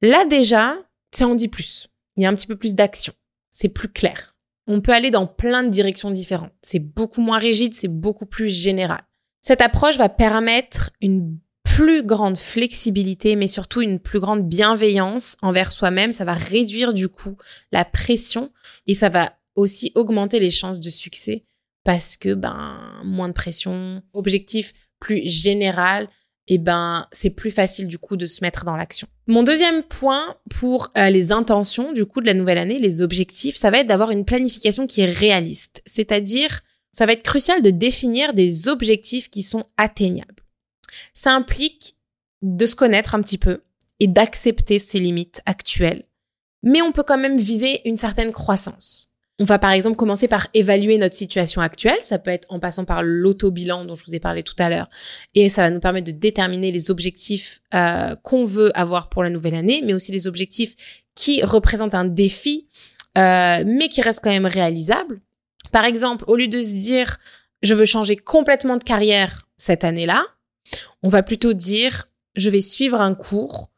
Là 0.00 0.24
déjà, 0.26 0.76
ça 1.12 1.26
en 1.26 1.34
dit 1.34 1.48
plus. 1.48 1.88
Il 2.16 2.22
y 2.22 2.26
a 2.26 2.28
un 2.28 2.34
petit 2.34 2.46
peu 2.46 2.56
plus 2.56 2.74
d'action. 2.74 3.12
C'est 3.50 3.68
plus 3.68 3.88
clair. 3.88 4.34
On 4.66 4.80
peut 4.80 4.92
aller 4.92 5.10
dans 5.10 5.26
plein 5.26 5.62
de 5.62 5.68
directions 5.68 6.10
différentes. 6.10 6.52
C'est 6.62 6.78
beaucoup 6.78 7.20
moins 7.20 7.38
rigide, 7.38 7.74
c'est 7.74 7.88
beaucoup 7.88 8.26
plus 8.26 8.48
général. 8.48 9.02
Cette 9.40 9.60
approche 9.60 9.96
va 9.96 10.08
permettre 10.08 10.90
une 11.00 11.38
plus 11.76 12.02
grande 12.02 12.38
flexibilité, 12.38 13.36
mais 13.36 13.48
surtout 13.48 13.82
une 13.82 14.00
plus 14.00 14.18
grande 14.18 14.48
bienveillance 14.48 15.36
envers 15.42 15.70
soi-même. 15.70 16.10
Ça 16.10 16.24
va 16.24 16.32
réduire 16.32 16.94
du 16.94 17.10
coup 17.10 17.36
la 17.70 17.84
pression 17.84 18.50
et 18.86 18.94
ça 18.94 19.10
va 19.10 19.34
aussi 19.56 19.92
augmenter 19.94 20.40
les 20.40 20.50
chances 20.50 20.80
de 20.80 20.88
succès 20.88 21.44
parce 21.84 22.16
que 22.16 22.32
ben 22.32 22.80
moins 23.04 23.28
de 23.28 23.34
pression, 23.34 24.02
objectif 24.14 24.72
plus 25.00 25.28
général, 25.28 26.08
et 26.48 26.56
ben 26.56 27.06
c'est 27.12 27.28
plus 27.28 27.50
facile 27.50 27.88
du 27.88 27.98
coup 27.98 28.16
de 28.16 28.24
se 28.24 28.42
mettre 28.42 28.64
dans 28.64 28.76
l'action. 28.76 29.06
Mon 29.26 29.42
deuxième 29.42 29.82
point 29.82 30.34
pour 30.48 30.88
euh, 30.96 31.10
les 31.10 31.30
intentions 31.30 31.92
du 31.92 32.06
coup 32.06 32.22
de 32.22 32.26
la 32.26 32.32
nouvelle 32.32 32.56
année, 32.56 32.78
les 32.78 33.02
objectifs, 33.02 33.56
ça 33.56 33.70
va 33.70 33.80
être 33.80 33.86
d'avoir 33.86 34.12
une 34.12 34.24
planification 34.24 34.86
qui 34.86 35.02
est 35.02 35.12
réaliste, 35.12 35.82
c'est-à-dire 35.84 36.62
ça 36.90 37.04
va 37.04 37.12
être 37.12 37.22
crucial 37.22 37.60
de 37.60 37.68
définir 37.68 38.32
des 38.32 38.66
objectifs 38.66 39.28
qui 39.28 39.42
sont 39.42 39.64
atteignables. 39.76 40.35
Ça 41.14 41.32
implique 41.32 41.96
de 42.42 42.66
se 42.66 42.76
connaître 42.76 43.14
un 43.14 43.22
petit 43.22 43.38
peu 43.38 43.62
et 44.00 44.06
d'accepter 44.06 44.78
ses 44.78 45.00
limites 45.00 45.40
actuelles. 45.46 46.04
Mais 46.62 46.82
on 46.82 46.92
peut 46.92 47.02
quand 47.02 47.18
même 47.18 47.38
viser 47.38 47.86
une 47.88 47.96
certaine 47.96 48.32
croissance. 48.32 49.10
On 49.38 49.44
va 49.44 49.58
par 49.58 49.70
exemple 49.70 49.96
commencer 49.96 50.28
par 50.28 50.46
évaluer 50.54 50.96
notre 50.96 51.14
situation 51.14 51.60
actuelle. 51.60 51.98
Ça 52.00 52.18
peut 52.18 52.30
être 52.30 52.46
en 52.48 52.58
passant 52.58 52.84
par 52.84 53.02
l'auto-bilan 53.02 53.84
dont 53.84 53.94
je 53.94 54.04
vous 54.04 54.14
ai 54.14 54.20
parlé 54.20 54.42
tout 54.42 54.54
à 54.58 54.70
l'heure. 54.70 54.88
Et 55.34 55.50
ça 55.50 55.62
va 55.62 55.70
nous 55.70 55.80
permettre 55.80 56.06
de 56.06 56.16
déterminer 56.16 56.72
les 56.72 56.90
objectifs 56.90 57.60
euh, 57.74 58.16
qu'on 58.22 58.44
veut 58.44 58.76
avoir 58.76 59.10
pour 59.10 59.22
la 59.22 59.30
nouvelle 59.30 59.54
année, 59.54 59.82
mais 59.84 59.92
aussi 59.92 60.10
les 60.10 60.26
objectifs 60.26 60.74
qui 61.14 61.42
représentent 61.42 61.94
un 61.94 62.06
défi, 62.06 62.66
euh, 63.18 63.62
mais 63.66 63.88
qui 63.88 64.00
restent 64.00 64.24
quand 64.24 64.30
même 64.30 64.46
réalisables. 64.46 65.20
Par 65.70 65.84
exemple, 65.84 66.24
au 66.28 66.36
lieu 66.36 66.48
de 66.48 66.62
se 66.62 66.74
dire 66.74 67.18
je 67.62 67.74
veux 67.74 67.84
changer 67.84 68.16
complètement 68.16 68.76
de 68.76 68.84
carrière 68.84 69.46
cette 69.58 69.84
année-là, 69.84 70.24
on 71.02 71.08
va 71.08 71.22
plutôt 71.22 71.52
dire 71.52 72.08
je 72.34 72.50
vais 72.50 72.60
suivre 72.60 73.00
un 73.00 73.14
cours 73.14 73.70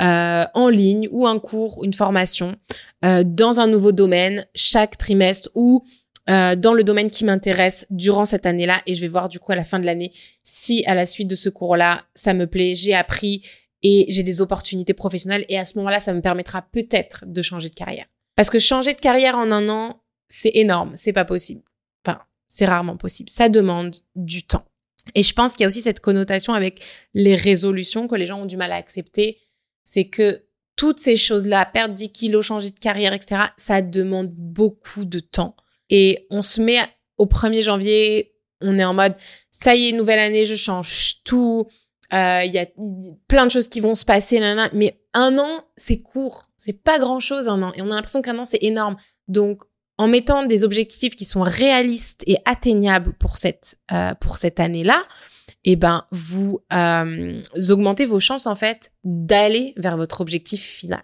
euh, 0.00 0.44
en 0.52 0.68
ligne 0.68 1.08
ou 1.10 1.26
un 1.26 1.38
cours, 1.38 1.82
une 1.82 1.94
formation 1.94 2.56
euh, 3.04 3.24
dans 3.24 3.60
un 3.60 3.66
nouveau 3.66 3.92
domaine 3.92 4.46
chaque 4.54 4.98
trimestre 4.98 5.48
ou 5.54 5.84
euh, 6.28 6.54
dans 6.54 6.74
le 6.74 6.84
domaine 6.84 7.08
qui 7.08 7.24
m'intéresse 7.24 7.86
durant 7.88 8.26
cette 8.26 8.44
année-là 8.44 8.82
et 8.86 8.94
je 8.94 9.00
vais 9.00 9.08
voir 9.08 9.28
du 9.28 9.38
coup 9.38 9.52
à 9.52 9.56
la 9.56 9.64
fin 9.64 9.78
de 9.78 9.86
l'année 9.86 10.12
si 10.42 10.84
à 10.84 10.94
la 10.94 11.06
suite 11.06 11.28
de 11.28 11.34
ce 11.34 11.48
cours-là 11.48 12.04
ça 12.14 12.34
me 12.34 12.46
plaît, 12.46 12.74
j'ai 12.74 12.94
appris 12.94 13.42
et 13.82 14.04
j'ai 14.08 14.22
des 14.22 14.40
opportunités 14.40 14.92
professionnelles 14.92 15.46
et 15.48 15.58
à 15.58 15.64
ce 15.64 15.78
moment-là 15.78 16.00
ça 16.00 16.12
me 16.12 16.20
permettra 16.20 16.60
peut-être 16.60 17.24
de 17.26 17.40
changer 17.40 17.70
de 17.70 17.74
carrière. 17.74 18.06
Parce 18.34 18.50
que 18.50 18.58
changer 18.58 18.92
de 18.92 19.00
carrière 19.00 19.38
en 19.38 19.50
un 19.50 19.68
an, 19.70 20.02
c'est 20.28 20.52
énorme, 20.54 20.92
c'est 20.94 21.14
pas 21.14 21.24
possible. 21.24 21.62
Enfin, 22.04 22.20
c'est 22.48 22.66
rarement 22.66 22.98
possible. 22.98 23.30
Ça 23.30 23.48
demande 23.48 23.96
du 24.14 24.42
temps. 24.42 24.65
Et 25.14 25.22
je 25.22 25.32
pense 25.32 25.52
qu'il 25.52 25.62
y 25.62 25.64
a 25.64 25.68
aussi 25.68 25.82
cette 25.82 26.00
connotation 26.00 26.52
avec 26.52 26.82
les 27.14 27.34
résolutions 27.34 28.08
que 28.08 28.16
les 28.16 28.26
gens 28.26 28.40
ont 28.40 28.46
du 28.46 28.56
mal 28.56 28.72
à 28.72 28.76
accepter 28.76 29.38
c'est 29.86 30.08
que 30.08 30.42
toutes 30.74 30.98
ces 30.98 31.16
choses-là, 31.16 31.64
perdre 31.64 31.94
10 31.94 32.12
kilos, 32.12 32.44
changer 32.44 32.70
de 32.70 32.78
carrière, 32.78 33.14
etc., 33.14 33.44
ça 33.56 33.80
demande 33.80 34.28
beaucoup 34.30 35.06
de 35.06 35.20
temps. 35.20 35.56
Et 35.88 36.26
on 36.28 36.42
se 36.42 36.60
met 36.60 36.80
au 37.16 37.24
1er 37.24 37.62
janvier, 37.62 38.34
on 38.60 38.78
est 38.78 38.84
en 38.84 38.92
mode, 38.92 39.14
ça 39.50 39.74
y 39.74 39.88
est, 39.88 39.92
nouvelle 39.92 40.18
année, 40.18 40.44
je 40.44 40.56
change 40.56 41.22
tout. 41.24 41.66
Euh, 42.12 42.42
il 42.44 42.52
y 42.52 42.58
a 42.58 42.66
plein 43.26 43.46
de 43.46 43.50
choses 43.50 43.68
qui 43.68 43.80
vont 43.80 43.94
se 43.94 44.04
passer, 44.04 44.38
là, 44.38 44.68
mais 44.74 45.00
un 45.14 45.38
an, 45.38 45.64
c'est 45.76 46.02
court. 46.02 46.50
C'est 46.58 46.82
pas 46.82 46.98
grand-chose, 46.98 47.48
un 47.48 47.62
an. 47.62 47.72
Et 47.74 47.80
on 47.80 47.90
a 47.90 47.94
l'impression 47.94 48.20
qu'un 48.20 48.38
an, 48.38 48.44
c'est 48.44 48.62
énorme. 48.62 48.96
Donc, 49.28 49.62
en 49.98 50.08
mettant 50.08 50.44
des 50.44 50.64
objectifs 50.64 51.16
qui 51.16 51.24
sont 51.24 51.42
réalistes 51.42 52.22
et 52.26 52.36
atteignables 52.44 53.14
pour 53.14 53.38
cette, 53.38 53.78
euh, 53.92 54.12
cette 54.36 54.60
année-là, 54.60 55.02
eh 55.64 55.76
ben 55.76 56.06
vous 56.12 56.60
euh, 56.72 57.42
augmentez 57.70 58.06
vos 58.06 58.20
chances 58.20 58.46
en 58.46 58.56
fait 58.56 58.92
d'aller 59.04 59.74
vers 59.76 59.96
votre 59.96 60.20
objectif 60.20 60.62
final. 60.62 61.02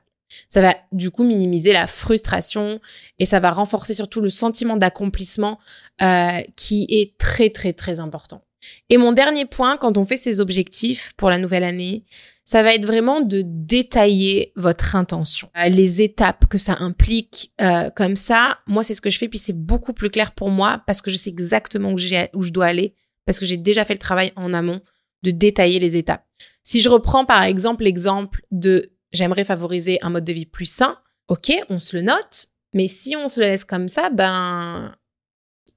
Ça 0.49 0.63
va 0.63 0.75
du 0.93 1.11
coup 1.11 1.25
minimiser 1.25 1.73
la 1.73 1.87
frustration 1.87 2.81
et 3.19 3.27
ça 3.27 3.41
va 3.41 3.51
renforcer 3.51 3.93
surtout 3.93 4.21
le 4.21 4.31
sentiment 4.31 4.77
d'accomplissement 4.77 5.59
euh, 6.01 6.41
qui 6.57 6.87
est 6.89 7.19
très 7.19 7.51
très 7.51 7.73
très 7.73 8.01
important. 8.01 8.43
Et 8.89 8.97
mon 8.97 9.13
dernier 9.13 9.45
point, 9.45 9.77
quand 9.77 9.99
on 9.99 10.05
fait 10.05 10.17
ses 10.17 10.41
objectifs 10.41 11.13
pour 11.17 11.29
la 11.29 11.39
nouvelle 11.39 11.65
année, 11.65 12.05
ça 12.53 12.63
va 12.63 12.75
être 12.75 12.85
vraiment 12.85 13.23
de 13.23 13.43
détailler 13.47 14.53
votre 14.57 14.95
intention, 14.95 15.49
euh, 15.57 15.71
les 15.71 16.03
étapes 16.03 16.45
que 16.49 16.59
ça 16.59 16.77
implique. 16.81 17.51
Euh, 17.63 17.89
comme 17.89 18.15
ça, 18.15 18.59
moi 18.67 18.83
c'est 18.83 18.93
ce 18.93 19.01
que 19.01 19.09
je 19.09 19.17
fais, 19.17 19.27
puis 19.27 19.39
c'est 19.39 19.57
beaucoup 19.57 19.95
plus 19.95 20.11
clair 20.11 20.33
pour 20.33 20.51
moi 20.51 20.83
parce 20.87 21.01
que 21.01 21.11
je 21.11 21.17
sais 21.17 21.31
exactement 21.31 21.93
où, 21.93 21.95
où 21.95 22.43
je 22.43 22.53
dois 22.53 22.67
aller 22.67 22.95
parce 23.25 23.41
que 23.41 23.47
j'ai 23.47 23.57
déjà 23.57 23.87
fait 23.87 23.95
le 23.95 23.99
travail 23.99 24.35
en 24.37 24.53
amont 24.53 24.83
de 25.23 25.31
détailler 25.31 25.79
les 25.79 25.97
étapes. 25.97 26.27
Si 26.63 26.83
je 26.83 26.91
reprends 26.91 27.25
par 27.25 27.43
exemple 27.43 27.85
l'exemple 27.85 28.43
de 28.51 28.93
j'aimerais 29.13 29.45
favoriser 29.45 29.97
un 30.03 30.11
mode 30.11 30.25
de 30.25 30.35
vie 30.35 30.45
plus 30.45 30.67
sain, 30.67 30.99
ok, 31.29 31.55
on 31.71 31.79
se 31.79 31.97
le 31.97 32.03
note, 32.03 32.49
mais 32.75 32.87
si 32.87 33.17
on 33.17 33.29
se 33.29 33.41
le 33.41 33.47
laisse 33.47 33.65
comme 33.65 33.89
ça, 33.89 34.11
ben, 34.11 34.95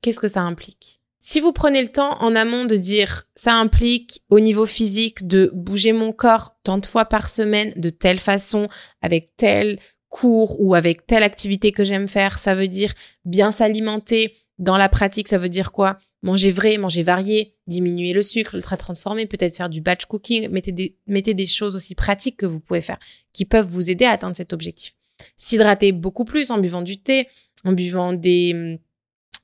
qu'est-ce 0.01 0.19
que 0.19 0.27
ça 0.27 0.41
implique? 0.41 0.99
Si 1.27 1.39
vous 1.39 1.53
prenez 1.53 1.81
le 1.81 1.89
temps 1.89 2.21
en 2.21 2.35
amont 2.35 2.65
de 2.65 2.75
dire 2.75 3.23
ça 3.33 3.55
implique 3.55 4.21
au 4.29 4.39
niveau 4.39 4.67
physique 4.67 5.25
de 5.25 5.49
bouger 5.55 5.91
mon 5.91 6.11
corps 6.11 6.55
tant 6.61 6.77
de 6.77 6.85
fois 6.85 7.05
par 7.05 7.31
semaine, 7.31 7.73
de 7.77 7.89
telle 7.89 8.19
façon, 8.19 8.67
avec 9.01 9.31
tel 9.35 9.79
cours 10.09 10.61
ou 10.61 10.75
avec 10.75 11.07
telle 11.07 11.23
activité 11.23 11.71
que 11.71 11.83
j'aime 11.83 12.07
faire, 12.07 12.37
ça 12.37 12.53
veut 12.53 12.67
dire 12.67 12.93
bien 13.25 13.51
s'alimenter. 13.51 14.35
Dans 14.59 14.77
la 14.77 14.87
pratique, 14.87 15.27
ça 15.27 15.39
veut 15.39 15.49
dire 15.49 15.71
quoi? 15.71 15.97
Manger 16.21 16.51
vrai, 16.51 16.77
manger 16.77 17.01
varié, 17.01 17.55
diminuer 17.65 18.13
le 18.13 18.21
sucre, 18.21 18.53
ultra 18.53 18.77
transformé, 18.77 19.25
peut-être 19.25 19.57
faire 19.57 19.69
du 19.71 19.81
batch 19.81 20.05
cooking, 20.05 20.49
mettez 20.49 20.95
mettez 21.07 21.33
des 21.33 21.47
choses 21.47 21.75
aussi 21.75 21.95
pratiques 21.95 22.37
que 22.37 22.45
vous 22.45 22.59
pouvez 22.59 22.81
faire, 22.81 22.99
qui 23.33 23.45
peuvent 23.45 23.67
vous 23.67 23.89
aider 23.89 24.05
à 24.05 24.11
atteindre 24.11 24.35
cet 24.35 24.53
objectif. 24.53 24.93
S'hydrater 25.35 25.91
beaucoup 25.91 26.23
plus 26.23 26.51
en 26.51 26.59
buvant 26.59 26.83
du 26.83 27.01
thé, 27.01 27.27
en 27.63 27.71
buvant 27.71 28.13
des, 28.13 28.79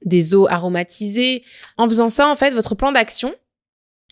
des 0.04 0.36
eaux 0.36 0.48
aromatisées. 0.50 1.44
En 1.78 1.88
faisant 1.88 2.10
ça, 2.10 2.28
en 2.28 2.36
fait, 2.36 2.52
votre 2.52 2.76
plan 2.76 2.92
d'action, 2.92 3.34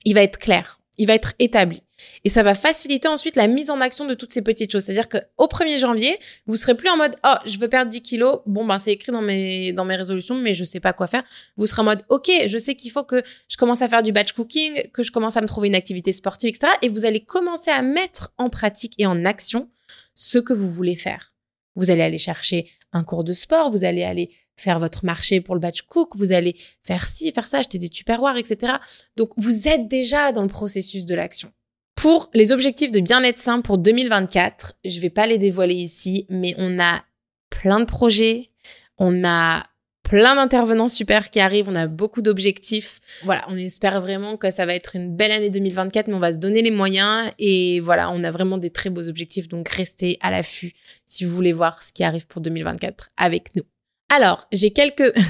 il 0.06 0.14
va 0.14 0.24
être 0.24 0.38
clair, 0.38 0.80
il 0.98 1.08
va 1.08 1.16
être 1.16 1.34
établi. 1.40 1.84
Et 2.24 2.30
ça 2.30 2.44
va 2.44 2.56
faciliter 2.56 3.08
ensuite 3.08 3.36
la 3.36 3.48
mise 3.48 3.70
en 3.70 3.82
action 3.82 4.06
de 4.06 4.14
toutes 4.14 4.32
ces 4.32 4.42
petites 4.42 4.72
choses. 4.72 4.84
C'est-à-dire 4.84 5.10
qu'au 5.10 5.48
1er 5.48 5.80
janvier, 5.80 6.18
vous 6.48 6.56
serez 6.56 6.76
plus 6.76 6.90
en 6.90 6.98
mode 6.98 7.16
oh 7.26 7.36
je 7.46 7.58
veux 7.60 7.68
perdre 7.68 7.92
10 7.92 8.02
kilos. 8.02 8.40
Bon 8.46 8.66
ben 8.66 8.80
c'est 8.80 8.92
écrit 8.92 9.12
dans 9.12 9.22
mes 9.22 9.74
dans 9.74 9.86
mes 9.86 9.96
résolutions, 9.96 10.36
mais 10.36 10.54
je 10.54 10.64
sais 10.64 10.80
pas 10.80 10.94
quoi 10.94 11.08
faire. 11.08 11.24
Vous 11.58 11.68
serez 11.68 11.82
en 11.82 11.86
mode 11.86 12.04
ok 12.10 12.30
je 12.48 12.58
sais 12.58 12.76
qu'il 12.76 12.92
faut 12.92 13.04
que 13.04 13.24
je 13.48 13.58
commence 13.58 13.82
à 13.82 13.88
faire 13.88 14.04
du 14.04 14.12
batch 14.12 14.34
cooking, 14.34 14.90
que 14.92 15.04
je 15.04 15.12
commence 15.12 15.38
à 15.38 15.42
me 15.42 15.48
trouver 15.48 15.68
une 15.68 15.76
activité 15.76 16.14
sportive, 16.14 16.50
etc. 16.50 16.74
Et 16.82 16.90
vous 16.90 17.06
allez 17.06 17.22
commencer 17.22 17.72
à 17.72 17.82
mettre 17.82 18.32
en 18.38 18.50
pratique 18.50 18.94
et 18.98 19.06
en 19.06 19.26
action 19.26 19.70
ce 20.16 20.38
que 20.38 20.54
vous 20.54 20.70
voulez 20.70 20.96
faire. 20.96 21.34
Vous 21.76 21.92
allez 21.92 22.02
aller 22.02 22.18
chercher 22.18 22.70
un 22.92 23.04
cours 23.04 23.24
de 23.24 23.34
sport, 23.34 23.70
vous 23.72 23.84
allez 23.84 24.04
aller 24.04 24.32
faire 24.60 24.80
votre 24.80 25.06
marché 25.06 25.42
pour 25.42 25.56
le 25.56 25.62
batch 25.62 25.84
cook, 25.84 26.16
vous 26.16 26.32
allez 26.32 26.56
faire 26.84 27.08
ci, 27.08 27.32
faire 27.32 27.48
ça, 27.48 27.60
acheter 27.60 27.78
des 27.78 27.90
tupperwares, 27.90 28.38
etc. 28.38 28.74
Donc 29.16 29.32
vous 29.38 29.68
êtes 29.68 29.88
déjà 29.88 30.32
dans 30.32 30.44
le 30.44 30.48
processus 30.48 31.06
de 31.06 31.16
l'action. 31.16 31.52
Pour 31.96 32.30
les 32.34 32.52
objectifs 32.52 32.92
de 32.92 33.02
bien-être 33.02 33.38
sain 33.38 33.62
pour 33.62 33.78
2024, 33.78 34.74
je 34.86 35.00
vais 35.00 35.10
pas 35.10 35.28
les 35.28 35.38
dévoiler 35.38 35.76
ici, 35.76 36.26
mais 36.30 36.56
on 36.58 36.80
a 36.80 37.04
plein 37.50 37.80
de 37.80 37.86
projets, 37.86 38.52
on 38.98 39.24
a 39.26 39.66
plein 40.10 40.36
d'intervenants 40.36 40.88
super 40.88 41.30
qui 41.30 41.40
arrivent, 41.40 41.70
on 41.70 41.76
a 41.76 41.88
beaucoup 41.88 42.22
d'objectifs. 42.22 43.00
Voilà, 43.24 43.46
on 43.48 43.58
espère 43.58 44.02
vraiment 44.02 44.38
que 44.38 44.50
ça 44.50 44.66
va 44.66 44.74
être 44.74 44.96
une 44.96 45.16
belle 45.16 45.32
année 45.32 45.50
2024, 45.50 46.08
mais 46.08 46.16
on 46.16 46.20
va 46.20 46.32
se 46.32 46.38
donner 46.38 46.62
les 46.62 46.72
moyens 46.72 47.32
et 47.38 47.80
voilà, 47.80 48.10
on 48.12 48.24
a 48.24 48.32
vraiment 48.32 48.58
des 48.58 48.72
très 48.72 48.90
beaux 48.90 49.08
objectifs, 49.08 49.48
donc 49.48 49.70
restez 49.70 50.18
à 50.22 50.32
l'affût 50.32 50.74
si 51.06 51.26
vous 51.26 51.36
voulez 51.36 51.54
voir 51.54 51.84
ce 51.84 51.92
qui 51.92 52.04
arrive 52.04 52.26
pour 52.26 52.42
2024 52.42 53.12
avec 53.18 53.56
nous. 53.56 53.64
Alors, 54.10 54.48
j'ai 54.52 54.72
quelques... 54.72 55.14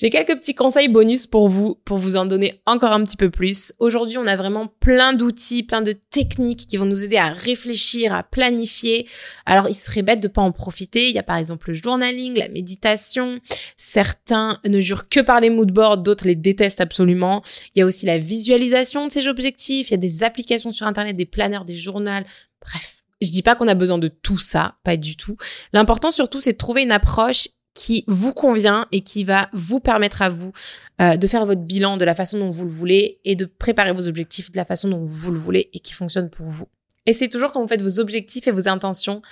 J'ai 0.00 0.10
quelques 0.10 0.36
petits 0.36 0.54
conseils 0.54 0.86
bonus 0.86 1.26
pour 1.26 1.48
vous, 1.48 1.74
pour 1.84 1.98
vous 1.98 2.16
en 2.16 2.24
donner 2.24 2.62
encore 2.66 2.92
un 2.92 3.02
petit 3.02 3.16
peu 3.16 3.30
plus. 3.30 3.72
Aujourd'hui, 3.80 4.16
on 4.16 4.28
a 4.28 4.36
vraiment 4.36 4.68
plein 4.78 5.12
d'outils, 5.12 5.64
plein 5.64 5.82
de 5.82 5.90
techniques 5.90 6.68
qui 6.68 6.76
vont 6.76 6.84
nous 6.84 7.02
aider 7.02 7.16
à 7.16 7.30
réfléchir, 7.30 8.14
à 8.14 8.22
planifier. 8.22 9.08
Alors, 9.44 9.68
il 9.68 9.74
serait 9.74 10.02
bête 10.02 10.20
de 10.20 10.28
pas 10.28 10.40
en 10.40 10.52
profiter. 10.52 11.08
Il 11.08 11.16
y 11.16 11.18
a 11.18 11.24
par 11.24 11.34
exemple 11.34 11.70
le 11.70 11.74
journaling, 11.74 12.38
la 12.38 12.48
méditation. 12.48 13.40
Certains 13.76 14.60
ne 14.64 14.78
jurent 14.78 15.08
que 15.08 15.18
par 15.18 15.40
les 15.40 15.50
moodboards, 15.50 15.98
d'autres 15.98 16.28
les 16.28 16.36
détestent 16.36 16.80
absolument. 16.80 17.42
Il 17.74 17.80
y 17.80 17.82
a 17.82 17.86
aussi 17.86 18.06
la 18.06 18.18
visualisation 18.18 19.08
de 19.08 19.10
ces 19.10 19.26
objectifs. 19.26 19.90
Il 19.90 19.94
y 19.94 19.94
a 19.94 19.98
des 19.98 20.22
applications 20.22 20.70
sur 20.70 20.86
Internet, 20.86 21.16
des 21.16 21.26
planeurs, 21.26 21.64
des 21.64 21.74
journaux. 21.74 22.22
Bref, 22.60 23.02
je 23.20 23.30
dis 23.30 23.42
pas 23.42 23.54
qu'on 23.54 23.68
a 23.68 23.74
besoin 23.74 23.98
de 23.98 24.08
tout 24.08 24.38
ça, 24.38 24.76
pas 24.84 24.96
du 24.96 25.16
tout. 25.16 25.36
L'important 25.72 26.10
surtout, 26.10 26.40
c'est 26.40 26.52
de 26.52 26.58
trouver 26.58 26.82
une 26.82 26.92
approche 26.92 27.48
qui 27.74 28.04
vous 28.08 28.32
convient 28.32 28.86
et 28.90 29.02
qui 29.02 29.22
va 29.22 29.48
vous 29.52 29.78
permettre 29.78 30.22
à 30.22 30.28
vous 30.28 30.52
euh, 31.00 31.16
de 31.16 31.26
faire 31.28 31.46
votre 31.46 31.60
bilan 31.60 31.96
de 31.96 32.04
la 32.04 32.14
façon 32.14 32.38
dont 32.38 32.50
vous 32.50 32.64
le 32.64 32.70
voulez 32.70 33.20
et 33.24 33.36
de 33.36 33.44
préparer 33.44 33.92
vos 33.92 34.08
objectifs 34.08 34.50
de 34.50 34.56
la 34.56 34.64
façon 34.64 34.88
dont 34.88 35.04
vous 35.04 35.30
le 35.30 35.38
voulez 35.38 35.70
et 35.72 35.78
qui 35.78 35.92
fonctionne 35.92 36.28
pour 36.28 36.46
vous. 36.46 36.66
Et 37.06 37.12
c'est 37.12 37.28
toujours 37.28 37.52
quand 37.52 37.62
vous 37.62 37.68
faites 37.68 37.82
vos 37.82 38.00
objectifs 38.00 38.48
et 38.48 38.50
vos 38.50 38.68
intentions 38.68 39.22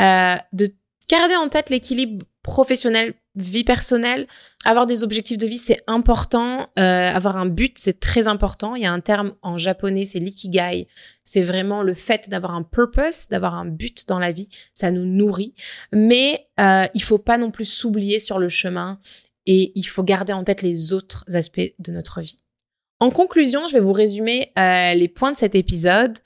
euh, 0.00 0.36
de 0.52 0.74
garder 1.08 1.36
en 1.36 1.48
tête 1.48 1.68
l'équilibre 1.68 2.24
professionnel 2.42 3.14
vie 3.36 3.64
personnelle, 3.64 4.26
avoir 4.64 4.86
des 4.86 5.04
objectifs 5.04 5.38
de 5.38 5.46
vie, 5.46 5.58
c'est 5.58 5.80
important. 5.86 6.68
Euh, 6.78 7.08
avoir 7.08 7.36
un 7.36 7.46
but, 7.46 7.78
c'est 7.78 8.00
très 8.00 8.28
important. 8.28 8.74
Il 8.74 8.82
y 8.82 8.86
a 8.86 8.92
un 8.92 9.00
terme 9.00 9.34
en 9.42 9.56
japonais, 9.56 10.04
c'est 10.04 10.18
l'ikigai. 10.18 10.88
C'est 11.24 11.42
vraiment 11.42 11.82
le 11.82 11.94
fait 11.94 12.28
d'avoir 12.28 12.54
un 12.54 12.62
purpose, 12.62 13.28
d'avoir 13.28 13.54
un 13.54 13.66
but 13.66 14.08
dans 14.08 14.18
la 14.18 14.32
vie. 14.32 14.48
Ça 14.74 14.90
nous 14.90 15.04
nourrit. 15.04 15.54
Mais 15.92 16.48
euh, 16.58 16.86
il 16.94 17.02
faut 17.02 17.18
pas 17.18 17.38
non 17.38 17.50
plus 17.50 17.66
s'oublier 17.66 18.20
sur 18.20 18.38
le 18.38 18.48
chemin 18.48 18.98
et 19.46 19.72
il 19.74 19.84
faut 19.84 20.02
garder 20.02 20.32
en 20.32 20.44
tête 20.44 20.62
les 20.62 20.92
autres 20.92 21.24
aspects 21.34 21.72
de 21.78 21.92
notre 21.92 22.20
vie. 22.20 22.40
En 22.98 23.10
conclusion, 23.10 23.66
je 23.66 23.72
vais 23.72 23.80
vous 23.80 23.92
résumer 23.92 24.52
euh, 24.58 24.94
les 24.94 25.08
points 25.08 25.32
de 25.32 25.36
cet 25.36 25.54
épisode. 25.54 26.18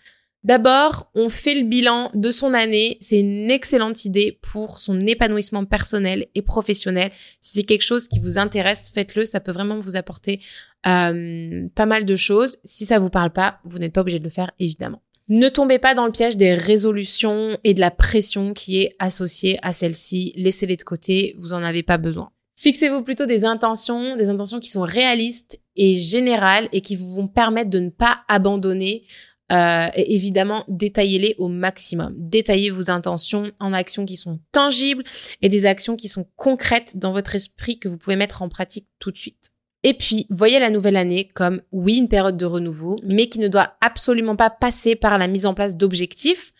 D'abord, 0.44 1.10
on 1.14 1.30
fait 1.30 1.54
le 1.54 1.66
bilan 1.66 2.10
de 2.12 2.30
son 2.30 2.52
année. 2.52 2.98
C'est 3.00 3.18
une 3.18 3.50
excellente 3.50 4.04
idée 4.04 4.38
pour 4.42 4.78
son 4.78 5.00
épanouissement 5.00 5.64
personnel 5.64 6.26
et 6.34 6.42
professionnel. 6.42 7.10
Si 7.40 7.54
c'est 7.54 7.62
quelque 7.62 7.82
chose 7.82 8.08
qui 8.08 8.18
vous 8.18 8.36
intéresse, 8.36 8.90
faites-le. 8.92 9.24
Ça 9.24 9.40
peut 9.40 9.52
vraiment 9.52 9.78
vous 9.78 9.96
apporter 9.96 10.40
euh, 10.86 11.66
pas 11.74 11.86
mal 11.86 12.04
de 12.04 12.16
choses. 12.16 12.58
Si 12.62 12.84
ça 12.84 12.98
vous 12.98 13.08
parle 13.08 13.30
pas, 13.30 13.60
vous 13.64 13.78
n'êtes 13.78 13.94
pas 13.94 14.02
obligé 14.02 14.18
de 14.18 14.24
le 14.24 14.30
faire, 14.30 14.50
évidemment. 14.58 15.00
Ne 15.28 15.48
tombez 15.48 15.78
pas 15.78 15.94
dans 15.94 16.04
le 16.04 16.12
piège 16.12 16.36
des 16.36 16.52
résolutions 16.52 17.56
et 17.64 17.72
de 17.72 17.80
la 17.80 17.90
pression 17.90 18.52
qui 18.52 18.80
est 18.82 18.94
associée 18.98 19.58
à 19.62 19.72
celles-ci. 19.72 20.34
Laissez-les 20.36 20.76
de 20.76 20.82
côté, 20.82 21.34
vous 21.38 21.54
en 21.54 21.62
avez 21.62 21.82
pas 21.82 21.96
besoin. 21.96 22.30
Fixez-vous 22.56 23.02
plutôt 23.02 23.24
des 23.24 23.46
intentions, 23.46 24.16
des 24.16 24.28
intentions 24.28 24.60
qui 24.60 24.68
sont 24.68 24.82
réalistes 24.82 25.58
et 25.76 25.96
générales 25.96 26.68
et 26.72 26.82
qui 26.82 26.96
vous 26.96 27.14
vont 27.14 27.28
permettre 27.28 27.70
de 27.70 27.80
ne 27.80 27.88
pas 27.88 28.20
abandonner 28.28 29.04
euh, 29.52 29.88
et 29.94 30.14
évidemment, 30.14 30.64
détaillez-les 30.68 31.34
au 31.38 31.48
maximum. 31.48 32.14
Détaillez 32.16 32.70
vos 32.70 32.90
intentions 32.90 33.52
en 33.60 33.72
actions 33.72 34.06
qui 34.06 34.16
sont 34.16 34.40
tangibles 34.52 35.04
et 35.42 35.48
des 35.48 35.66
actions 35.66 35.96
qui 35.96 36.08
sont 36.08 36.26
concrètes 36.36 36.96
dans 36.96 37.12
votre 37.12 37.34
esprit 37.34 37.78
que 37.78 37.88
vous 37.88 37.98
pouvez 37.98 38.16
mettre 38.16 38.42
en 38.42 38.48
pratique 38.48 38.88
tout 38.98 39.10
de 39.10 39.18
suite. 39.18 39.50
Et 39.82 39.92
puis, 39.92 40.26
voyez 40.30 40.58
la 40.58 40.70
nouvelle 40.70 40.96
année 40.96 41.28
comme, 41.28 41.60
oui, 41.70 41.98
une 41.98 42.08
période 42.08 42.38
de 42.38 42.46
renouveau, 42.46 42.96
mais 43.04 43.28
qui 43.28 43.38
ne 43.38 43.48
doit 43.48 43.76
absolument 43.82 44.34
pas 44.34 44.48
passer 44.48 44.96
par 44.96 45.18
la 45.18 45.28
mise 45.28 45.44
en 45.44 45.52
place 45.52 45.76
d'objectifs 45.76 46.52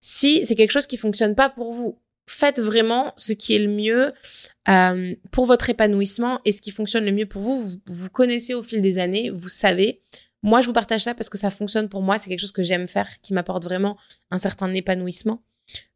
si 0.00 0.44
c'est 0.44 0.56
quelque 0.56 0.72
chose 0.72 0.88
qui 0.88 0.96
fonctionne 0.96 1.36
pas 1.36 1.48
pour 1.48 1.72
vous. 1.72 1.98
Faites 2.26 2.60
vraiment 2.60 3.12
ce 3.16 3.32
qui 3.32 3.54
est 3.54 3.58
le 3.58 3.68
mieux 3.68 4.12
euh, 4.68 5.14
pour 5.30 5.46
votre 5.46 5.70
épanouissement 5.70 6.40
et 6.44 6.52
ce 6.52 6.60
qui 6.60 6.72
fonctionne 6.72 7.04
le 7.04 7.12
mieux 7.12 7.26
pour 7.26 7.42
vous. 7.42 7.60
vous. 7.60 7.76
Vous 7.86 8.10
connaissez 8.10 8.54
au 8.54 8.62
fil 8.62 8.82
des 8.82 8.98
années, 8.98 9.30
vous 9.30 9.48
savez. 9.48 10.00
Moi, 10.44 10.60
je 10.60 10.66
vous 10.66 10.74
partage 10.74 11.00
ça 11.00 11.14
parce 11.14 11.30
que 11.30 11.38
ça 11.38 11.48
fonctionne 11.48 11.88
pour 11.88 12.02
moi. 12.02 12.18
C'est 12.18 12.28
quelque 12.28 12.40
chose 12.40 12.52
que 12.52 12.62
j'aime 12.62 12.86
faire, 12.86 13.08
qui 13.22 13.32
m'apporte 13.32 13.64
vraiment 13.64 13.96
un 14.30 14.36
certain 14.36 14.72
épanouissement. 14.74 15.42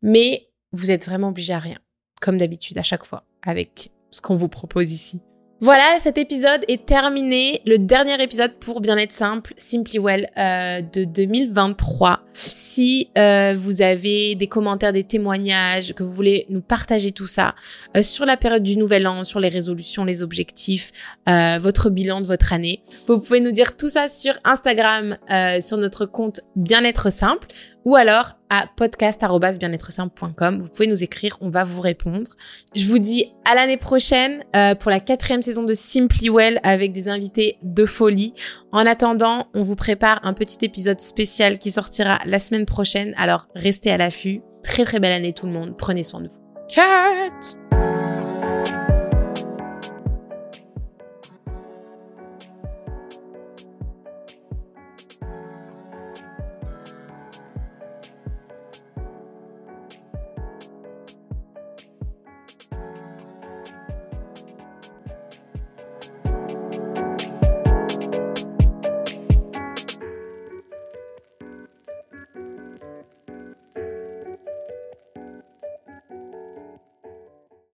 Mais 0.01 0.49
vous 0.73 0.91
êtes 0.91 1.05
vraiment 1.05 1.29
obligé 1.29 1.53
à 1.53 1.59
rien, 1.59 1.79
comme 2.23 2.39
d'habitude, 2.39 2.79
à 2.79 2.83
chaque 2.83 3.05
fois, 3.05 3.27
avec 3.43 3.91
ce 4.11 4.23
qu'on 4.23 4.37
vous 4.37 4.49
propose 4.49 4.91
ici. 4.91 5.21
Voilà, 5.61 5.99
cet 6.01 6.19
épisode 6.19 6.65
est 6.69 6.87
terminé. 6.87 7.63
Le 7.67 7.79
dernier 7.79 8.23
épisode 8.23 8.53
pour 8.61 8.81
Bien-être 8.81 9.13
simple, 9.13 9.55
Simply 9.57 9.99
Well 9.99 10.31
euh, 10.39 10.83
de 10.83 11.03
2023. 11.03 12.21
Si 12.33 13.11
euh, 13.19 13.55
vous 13.57 13.83
avez 13.83 14.37
des 14.37 14.47
commentaires, 14.47 14.93
des 14.93 15.03
témoignages, 15.03 15.95
que 15.95 16.05
vous 16.05 16.13
voulez 16.13 16.47
nous 16.49 16.61
partager 16.61 17.11
tout 17.11 17.27
ça 17.27 17.57
euh, 17.97 18.03
sur 18.03 18.25
la 18.25 18.37
période 18.37 18.63
du 18.63 18.77
Nouvel 18.77 19.09
An, 19.09 19.25
sur 19.25 19.41
les 19.41 19.49
résolutions, 19.49 20.05
les 20.05 20.23
objectifs, 20.23 20.93
votre 21.27 21.91
bilan 21.91 22.23
de 22.23 22.27
votre 22.27 22.53
année, 22.53 22.83
vous 23.07 23.19
pouvez 23.19 23.41
nous 23.41 23.51
dire 23.51 23.77
tout 23.77 23.91
ça 23.91 24.09
sur 24.09 24.33
Instagram, 24.45 25.19
sur 25.61 25.77
notre 25.77 26.07
compte 26.07 26.41
Bien-être 26.57 27.11
simple 27.11 27.49
ou 27.85 27.97
alors 27.97 28.33
à 28.51 28.67
podcast.bien-être-simple.com. 28.77 30.59
Vous 30.59 30.69
pouvez 30.69 30.87
nous 30.87 31.03
écrire, 31.03 31.37
on 31.41 31.51
va 31.51 31.65
vous 31.65 31.81
répondre. 31.81 32.31
Je 32.75 32.87
vous 32.87 32.99
dis 32.99 33.33
à 33.45 33.55
l'année 33.55 33.77
prochaine 33.77 34.45
euh, 34.57 34.75
pour 34.75 34.91
la 34.91 35.01
quatrième 35.01 35.43
saison 35.43 35.63
de 35.63 35.75
Simply 35.75 36.31
Well 36.31 36.61
avec 36.63 36.93
des 36.93 37.09
invités 37.09 37.59
de 37.63 37.87
folie. 37.87 38.35
En 38.73 38.87
attendant, 38.87 39.47
on 39.55 39.63
vous 39.63 39.77
prépare 39.77 40.21
un 40.23 40.33
petit 40.33 40.59
épisode 40.63 41.01
spécial 41.01 41.59
qui 41.59 41.71
sortira 41.71 42.19
la 42.25 42.39
semaine 42.39 42.67
prochaine, 42.67 43.15
alors 43.17 43.49
restez 43.55 43.91
à 43.91 43.97
l'affût. 43.97 44.43
Très 44.63 44.85
très 44.85 45.01
belle 45.01 45.13
année 45.13 45.33
tout 45.33 45.47
le 45.47 45.53
monde, 45.53 45.77
prenez 45.77 46.03
soin 46.03 46.21
de 46.21 46.29
vous. 46.29 46.39
Cut 46.69 47.68